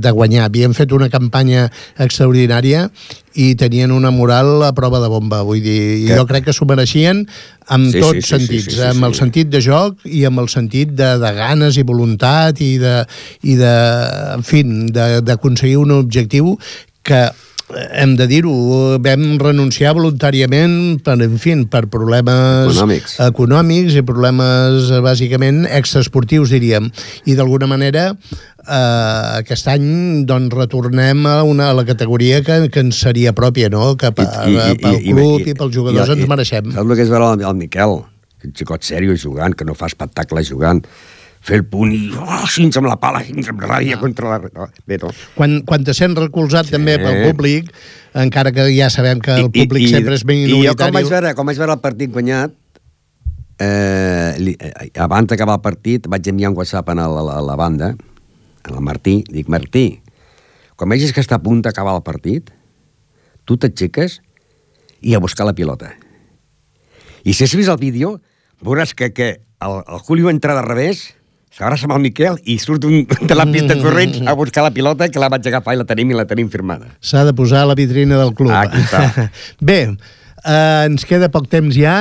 [0.00, 0.46] de guanyar.
[0.50, 2.88] Havien fet una campanya extraordinària
[3.36, 6.16] i tenien una moral a prova de bomba, vull dir, que...
[6.16, 7.26] jo crec que s'ho mereixien
[7.68, 10.24] amb sí, tots sí, sí, sentits, sí, sí, sí, amb el sentit de joc i
[10.24, 12.96] amb el sentit de, de ganes i voluntat i de,
[13.44, 13.74] i de
[14.38, 14.62] en fi,
[14.96, 16.54] d'aconseguir un objectiu
[17.06, 17.26] que
[17.74, 18.52] hem de dir-ho,
[19.02, 26.86] vam renunciar voluntàriament per, en fi, per problemes econòmics, econòmics i problemes bàsicament extraesportius, diríem.
[27.26, 29.88] I d'alguna manera eh, aquest any
[30.28, 33.96] doncs, retornem a, una, a la categoria que, que ens seria pròpia, no?
[33.98, 36.70] que per, I, i, pel i, club i, i, i pels jugadors i, ens mereixem.
[36.76, 37.98] Saps el que és veure el, el Miquel?
[38.36, 40.84] Que un xicot sèrio jugant, que no fa espectacle jugant
[41.46, 44.02] fer el punt i oh, fins amb la pala, fins amb ràbia no.
[44.02, 44.38] contra la...
[44.50, 45.12] No, bé, no.
[45.36, 46.74] Quan, quan te sents recolzat sí.
[46.74, 47.70] també pel públic,
[48.18, 50.64] encara que ja sabem que el públic I, i, sempre és minoritari...
[50.64, 52.56] I jo com vaig veure, com vaig veure el partit guanyat,
[53.62, 57.56] eh, li, eh, abans d'acabar el partit vaig enviar un WhatsApp a la, a la
[57.58, 57.94] banda,
[58.66, 59.88] a la Martí, dic, Martí,
[60.76, 62.50] quan vegis que està a punt d'acabar el partit,
[63.46, 64.18] tu t'aixeques
[65.06, 65.94] i a buscar la pilota.
[67.24, 68.16] I si has vist el vídeo,
[68.62, 69.28] veuràs que, que
[69.62, 71.15] el, el Julio entra de revés,
[71.56, 75.08] s'abraça amb el Miquel i surt un, de la pista corrents a buscar la pilota
[75.08, 76.90] que la vaig agafar i la tenim i la tenim firmada.
[77.00, 78.52] S'ha de posar a la vitrina del club.
[78.52, 79.28] Ah, aquí està.
[79.70, 81.96] Bé, eh, ens queda poc temps ja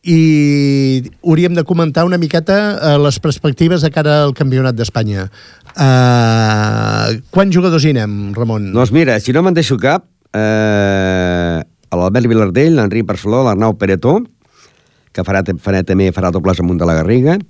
[0.00, 0.20] i
[1.24, 5.28] hauríem de comentar una miqueta eh, les perspectives de cara al Campionat d'Espanya.
[5.72, 8.68] Eh, quants jugadors hi anem, Ramon?
[8.76, 10.04] Doncs mira, si no me'n deixo cap,
[10.36, 11.56] eh,
[11.96, 14.18] l'Albert Vilardell, l'Enric Barceló, l'Arnau Peretó,
[15.16, 17.40] que farà, farà, també farà dobles amunt de la Garriga,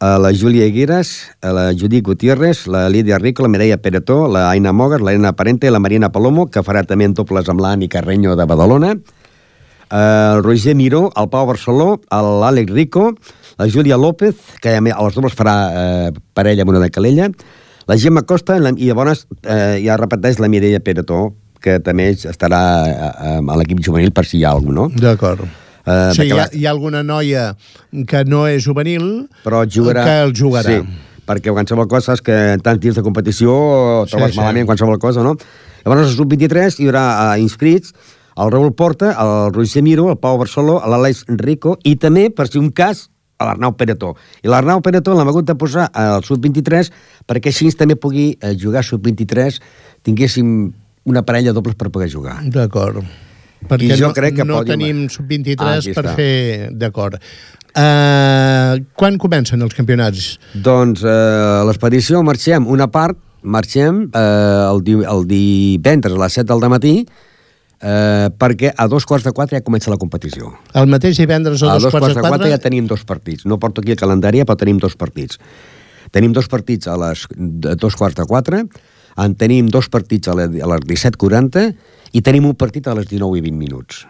[0.00, 4.50] a la Júlia Higueras, a la Judit Gutiérrez, la Lídia Rico, la Mireia Peretó, la
[4.50, 7.60] Aina Mogas, la Elena Parente i la Marina Palomo, que farà també en dobles amb
[7.60, 8.94] l'Ani Carreño de Badalona,
[9.90, 13.14] el Roger Miró, el Pau Barceló, l'Àlex Rico,
[13.58, 17.30] la Júlia López, que a els dobles farà eh, parella amb una de Calella,
[17.88, 23.38] la Gemma Costa i llavors eh, ja repeteix la Mireia Peretó, que també estarà a,
[23.40, 24.92] a l'equip juvenil per si hi ha alguna no?
[24.94, 25.42] D'acord.
[25.88, 27.50] O sigui, hi ha, hi ha alguna noia
[28.08, 30.78] que no és juvenil però jugarà, que el jugarà.
[30.78, 33.56] Sí, perquè qualsevol cosa és que en tants dies de competició
[34.10, 34.70] trobes sí, malament sí.
[34.72, 35.36] qualsevol cosa, no?
[35.84, 37.94] Llavors, al sub-23 hi haurà uh, inscrits
[38.38, 42.60] el Raül Porta, el Roger Miro, el Pau Barceló, l'Aleix Rico i també, per si
[42.60, 43.08] un cas,
[43.38, 44.12] a l'Arnau Peretó.
[44.42, 46.90] I l'Arnau Peretó l'hem hagut de posar al sub-23
[47.28, 49.58] perquè així també pugui eh, jugar sub-23,
[50.06, 50.52] tinguéssim
[51.08, 52.40] una parella dobles per poder jugar.
[52.46, 53.02] D'acord.
[53.68, 54.70] Perquè I jo no, crec que no pòdium...
[54.78, 56.14] tenim sub-23 Ah, per està.
[56.18, 56.68] fer...
[56.78, 57.18] D'acord.
[57.78, 60.38] Uh, quan comencen els campionats?
[60.54, 64.20] Doncs eh, l'expedició marxem una part, marxem eh,
[64.72, 69.32] el, di el divendres a les 7 del matí eh, perquè a dos quarts de
[69.36, 70.50] quatre ja comença la competició.
[70.74, 72.50] El mateix divendres a, A dos, quarts de quatre?
[72.50, 73.46] ja tenim dos partits.
[73.46, 75.38] No porto aquí el calendari, però tenim dos partits.
[76.10, 78.64] Tenim dos partits a les de dos quarts de quatre,
[79.18, 81.72] en tenim dos partits a les, a les 17.40
[82.12, 84.06] i tenim un partit a les 19 i 20 minuts.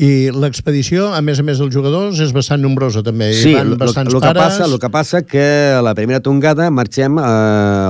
[0.00, 3.32] I l'expedició, a més a més dels jugadors, és bastant nombrosa també.
[3.34, 4.38] Hi Sí, van el bastants que, pares.
[4.44, 5.42] passa, lo que passa que
[5.74, 7.18] a la primera tongada marxem...
[7.18, 7.22] Eh,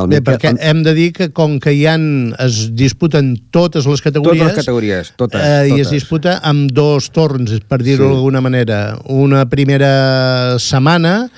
[0.01, 3.85] al Bé, Miquel- perquè hem de dir que com que hi han, es disputen totes
[3.87, 4.41] les categories...
[4.41, 5.91] Totes les categories, totes, Eh, I es totes.
[5.93, 8.15] disputa amb dos torns, per dir-ho Sí.
[8.15, 8.81] d'alguna manera.
[9.05, 11.29] Una primera setmana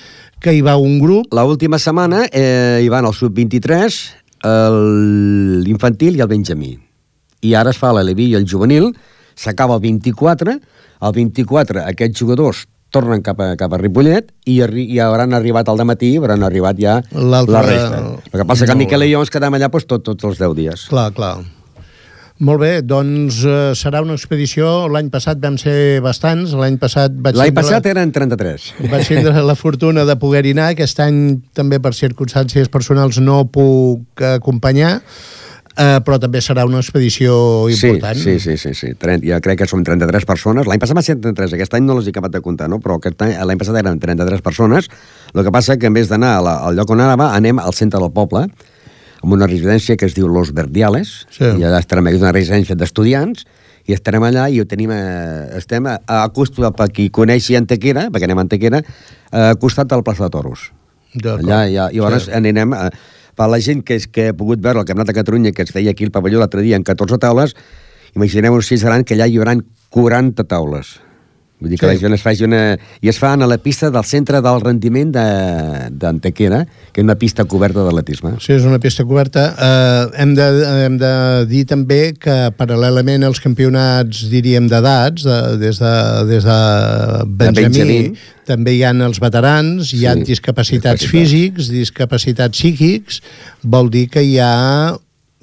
[0.41, 6.19] que hi va un grup, La última setmana eh, hi van el sub-23, el- l'infantil
[6.19, 6.75] i el benjamí.
[7.43, 8.93] I ara es fa l'eleví i el juvenil,
[9.35, 10.59] s'acaba el 24,
[11.03, 15.71] el 24 aquests jugadors tornen cap a, cap a Ripollet i, arri i hauran arribat
[15.73, 18.03] al matí, hauran arribat ja la resta.
[18.29, 20.57] El que passa que Miquel i jo ens quedem allà doncs, tot, tots els 10
[20.59, 20.87] dies.
[20.93, 21.37] clar, clar.
[22.43, 24.89] Molt bé, doncs eh, serà una expedició.
[24.91, 26.57] L'any passat vam ser bastants.
[26.59, 28.65] L'any passat vaig L'any passat eren 33.
[28.91, 30.73] Vaig tindre la fortuna de poder-hi anar.
[30.75, 31.21] Aquest any,
[31.55, 34.97] també per circumstàncies personals, no puc acompanyar,
[35.77, 37.37] eh, però també serà una expedició
[37.71, 38.19] important.
[38.19, 39.23] Sí, sí, sí, sí, sí.
[39.29, 40.67] Ja crec que som 33 persones.
[40.67, 42.81] L'any passat va ser 33, aquest any no les he acabat de comptar, no?
[42.83, 44.91] però l'any passat eren 33 persones.
[45.33, 48.03] El que passa que en vez d'anar la- al lloc on anava, anem al centre
[48.03, 48.49] del poble,
[49.23, 51.45] amb una residència que es diu Los Verdiales, Sí.
[51.45, 53.45] i allà estarem, és una residència d'estudiants,
[53.87, 58.09] i estarem allà i ho tenim, eh, estem a, a costat, per qui coneixi Antequera,
[58.11, 60.69] perquè anem a Antequera, eh, a costat de la plaça de Toros.
[61.23, 62.33] Allà, ja, i llavors Sí.
[62.33, 62.73] anirem...
[62.75, 62.91] A,
[63.35, 65.71] per la gent que, és, que ha pogut veure el Campionat de Catalunya que es
[65.73, 67.55] feia aquí al pavelló l'altre dia en 14 taules,
[68.15, 69.55] imaginem-vos si seran que allà hi haurà
[69.89, 71.01] 40 taules.
[71.63, 71.93] Vull dir que Sí.
[71.95, 72.77] la gent es faci una...
[73.01, 77.15] I es fan a la pista del centre del rendiment de- d'Antequera, que és una
[77.15, 78.35] pista coberta d'atletisme.
[78.43, 79.45] Sí, és una pista coberta.
[79.55, 80.49] Eh, hem, de,
[80.87, 81.13] hem de
[81.47, 85.95] dir també que paral·lelament als campionats, diríem, d'edats, de, des, de,
[86.33, 86.59] des de
[87.27, 88.19] Benjamí, Benjamí.
[88.49, 91.07] també hi han els veterans, hi ha Sí, discapacitats discapacitats.
[91.07, 93.23] físics, discapacitats psíquics,
[93.63, 94.97] vol dir que hi ha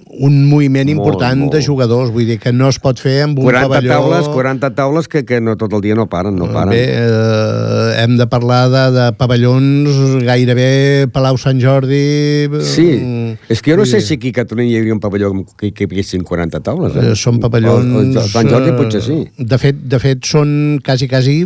[0.09, 1.53] un moviment Molt, important molt.
[1.53, 3.91] de jugadors, vull dir que no es pot fer amb un 40 pavelló...
[3.93, 6.73] taules, 40 taules que, que no tot el dia no paren, no paren.
[6.73, 12.49] Bé, eh, hem de parlar de, de pavellons gairebé Palau Sant Jordi...
[12.65, 15.31] Sí, mm, és que jo no sé si aquí a Catalunya hi hauria un pavelló
[15.53, 16.97] que, que hi haguessin 40 taules.
[16.97, 17.11] Eh?
[17.11, 17.93] Eh, són pavellons...
[17.93, 19.21] O, o, Sant Jordi potser sí.
[19.29, 20.51] eh, De fet, de fet són
[20.85, 21.37] quasi, quasi...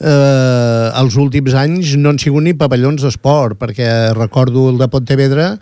[0.00, 5.52] Eh, els últims anys no han sigut ni pavellons d'esport, perquè recordo el de Pontevedra,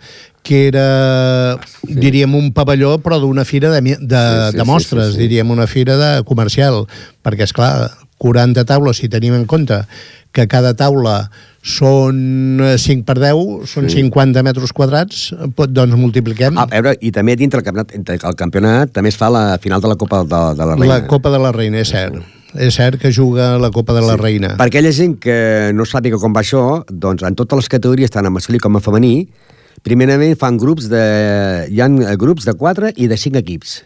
[0.43, 1.93] que era, sí.
[1.99, 5.19] diríem, un pavelló, però d'una fira de, de, Sí, sí, de sí, mostres, sí, sí.
[5.27, 6.85] diríem, una fira de comercial,
[7.23, 9.83] perquè, és clar 40 taules, si tenim en compte
[10.31, 11.29] que cada taula
[11.65, 14.01] són 5 per 10, són Sí.
[14.03, 15.33] 50 metres quadrats,
[15.69, 19.57] doncs multipliquem A veure, i també dintre el campionat, el campionat també es fa la
[19.61, 20.85] final de la Copa de, de la Reina.
[20.93, 22.21] La Copa de la Reina, és cert.
[22.55, 24.55] És cert que juga la Copa de la Reina.
[24.57, 28.25] Per aquella gent que no sàpiga com va això, doncs en totes les categories, tant
[28.25, 29.27] en masculí com en femení,
[29.85, 31.03] primerament fan grups de...
[31.69, 33.79] Hi ha grups de 4 i de 5 equips.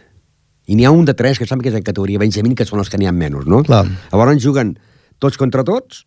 [0.66, 2.80] I n'hi ha un de 3 que sembla que és en categoria Benjamin, que són
[2.80, 3.62] els que n'hi ha menys, no?
[3.66, 3.84] Clar.
[4.12, 4.74] Llavors juguen
[5.22, 6.04] tots contra tots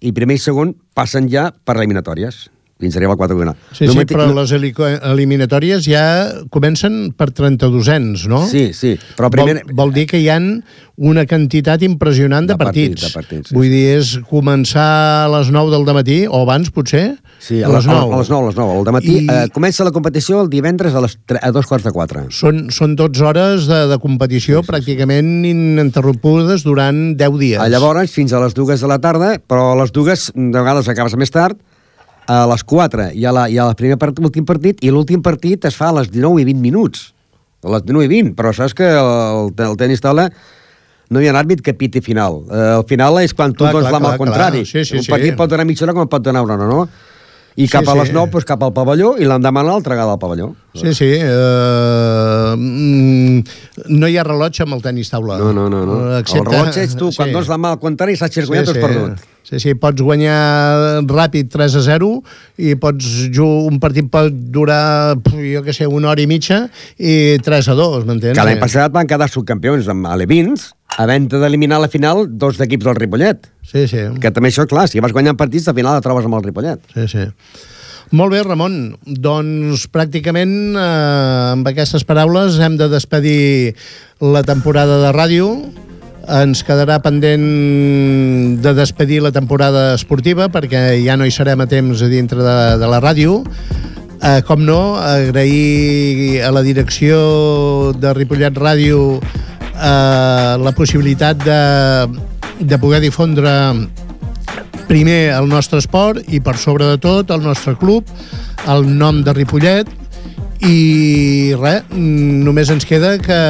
[0.00, 2.46] i primer i segon passen ja per eliminatòries
[2.80, 3.56] fins arribar al 4 final.
[3.76, 4.40] Sí, no sí, però no...
[4.40, 6.04] les eliminatòries ja
[6.52, 8.44] comencen per 32ens, no?
[8.48, 9.60] Sí, sí, però primer...
[9.66, 10.52] Vol, vol dir que hi han
[11.00, 13.00] una quantitat impressionant de, de partits.
[13.00, 13.06] partits.
[13.06, 13.56] De partits sí.
[13.56, 14.88] Vull dir, és començar
[15.24, 17.04] a les 9 del matí o abans, potser?
[17.40, 18.12] Sí, a, a les 9.
[18.12, 18.74] A, les 9, a les 9.
[18.84, 19.22] Al matí I...
[19.24, 22.26] eh, comença la competició el divendres a, les 3, a dos quarts de 4.
[22.36, 25.54] Són, són 12 hores de, de competició sí, sí, pràcticament sí.
[25.54, 27.62] ininterrompudes durant 10 dies.
[27.64, 30.92] A llavors, fins a les dues de la tarda, però a les dues de vegades
[30.92, 31.56] acabes més tard,
[32.30, 35.22] a les 4 i a la, i a la primer part, últim partit, i l'últim
[35.24, 37.10] partit es fa a les 19 i 20 minuts.
[37.66, 40.28] A les 19 i 20, però saps que el, el tenis taula
[41.10, 42.44] no hi ha àrbit que piti final.
[42.46, 44.62] Eh, el final és quan tu clar, dones la mà al contrari.
[44.68, 45.38] Sí, sí, un partit sí.
[45.40, 46.84] pot donar mitja hora com pot donar una hora, no?
[47.56, 48.32] I cap sí, a les 9, sí.
[48.36, 50.52] doncs, cap al pavelló, i l'endemà l'altra vegada al pavelló.
[50.78, 51.10] Sí, sí.
[51.18, 52.54] Uh,
[53.90, 55.40] no hi ha rellotge amb el tenis taula.
[55.40, 55.82] No, no, no.
[55.88, 55.98] no.
[56.20, 56.46] Excepte...
[56.46, 57.34] El rellotge ets tu, quan sí.
[57.34, 58.78] dones la mà al contrari, saps si has guanyat sí, sí.
[58.78, 59.28] has perdut.
[59.50, 62.10] Sí, sí, pots guanyar ràpid 3 a 0
[62.62, 63.08] i pots
[63.42, 68.04] un partit pot durar, jo què sé, una hora i mitja i 3 a 2,
[68.06, 68.36] m'entens?
[68.38, 70.70] Que l'any passat van quedar subcampions amb Alevins,
[71.00, 73.50] havent d'eliminar la final dos d'equips del Ripollet.
[73.64, 74.06] Sí, sí.
[74.20, 76.82] Que també això, clar, si vas guanyant partits, al final la trobes amb el Ripollet.
[76.94, 77.26] Sí, sí.
[78.16, 78.96] Molt bé, Ramon.
[79.06, 83.76] Doncs pràcticament eh, amb aquestes paraules hem de despedir
[84.20, 85.52] la temporada de ràdio
[86.30, 92.02] ens quedarà pendent de despedir la temporada esportiva perquè ja no hi serem a temps
[92.02, 93.40] a dintre de, de la ràdio.
[94.20, 99.20] Eh, com no, agrair a la direcció de Ripollet Ràdio
[99.80, 101.60] eh, la possibilitat de,
[102.60, 103.50] de poder difondre
[104.90, 108.06] primer el nostre esport i per sobre de tot el nostre club,
[108.68, 109.88] el nom de Ripollet
[110.66, 113.40] i res, només ens queda que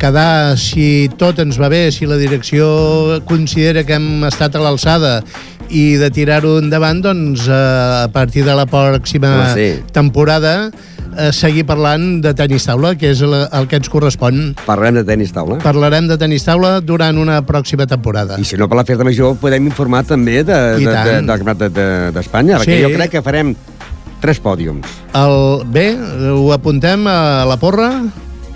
[0.00, 5.18] quedar, si tot ens va bé, si la direcció considera que hem estat a l'alçada
[5.68, 9.74] i de tirar-ho endavant, doncs a partir de la pròxima sí.
[9.92, 10.70] temporada
[11.16, 14.52] eh, seguir parlant de tenis taula, que és el, el que ens correspon.
[14.66, 15.60] Parlarem de tenis taula.
[15.64, 18.38] Parlarem de tenis taula durant una pròxima temporada.
[18.38, 21.90] I si no per la festa major podem informar també de, de, de, de, de,
[22.16, 22.86] d'Espanya, de, perquè sí.
[22.86, 23.56] jo crec que farem
[24.18, 24.86] Tres pòdiums.
[25.14, 25.92] El, bé,
[26.34, 27.90] ho apuntem a la porra?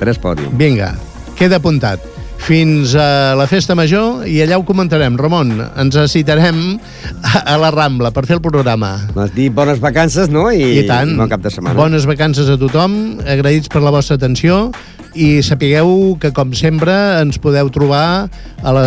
[0.01, 0.57] Tres pòdiums.
[0.59, 0.91] Vinga,
[1.39, 2.03] queda apuntat.
[2.43, 5.15] Fins a la festa major i allà ho comentarem.
[5.21, 6.59] Ramon, ens citarem
[7.39, 8.97] a la Rambla per fer el programa.
[9.15, 10.49] Vas dir bones vacances, no?
[10.51, 11.15] I, I tant.
[11.21, 11.79] Bon cap de setmana.
[11.79, 14.73] Bones vacances a tothom, agraïts per la vostra atenció
[15.15, 18.29] i sapigueu que, com sempre, ens podeu trobar
[18.63, 18.85] a la,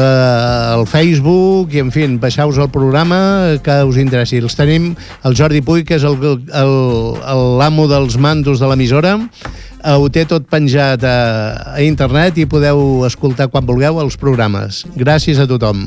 [0.73, 3.19] al Facebook i, en fi, baixeu-vos el programa
[3.63, 4.41] que us interessi.
[4.41, 4.93] Els tenim
[5.23, 9.15] el Jordi Puy, que és l'amo dels mandos de l'emissora,
[9.93, 11.17] ho té tot penjat a,
[11.77, 14.83] a internet i podeu escoltar quan vulgueu els programes.
[14.97, 15.85] Gràcies a tothom.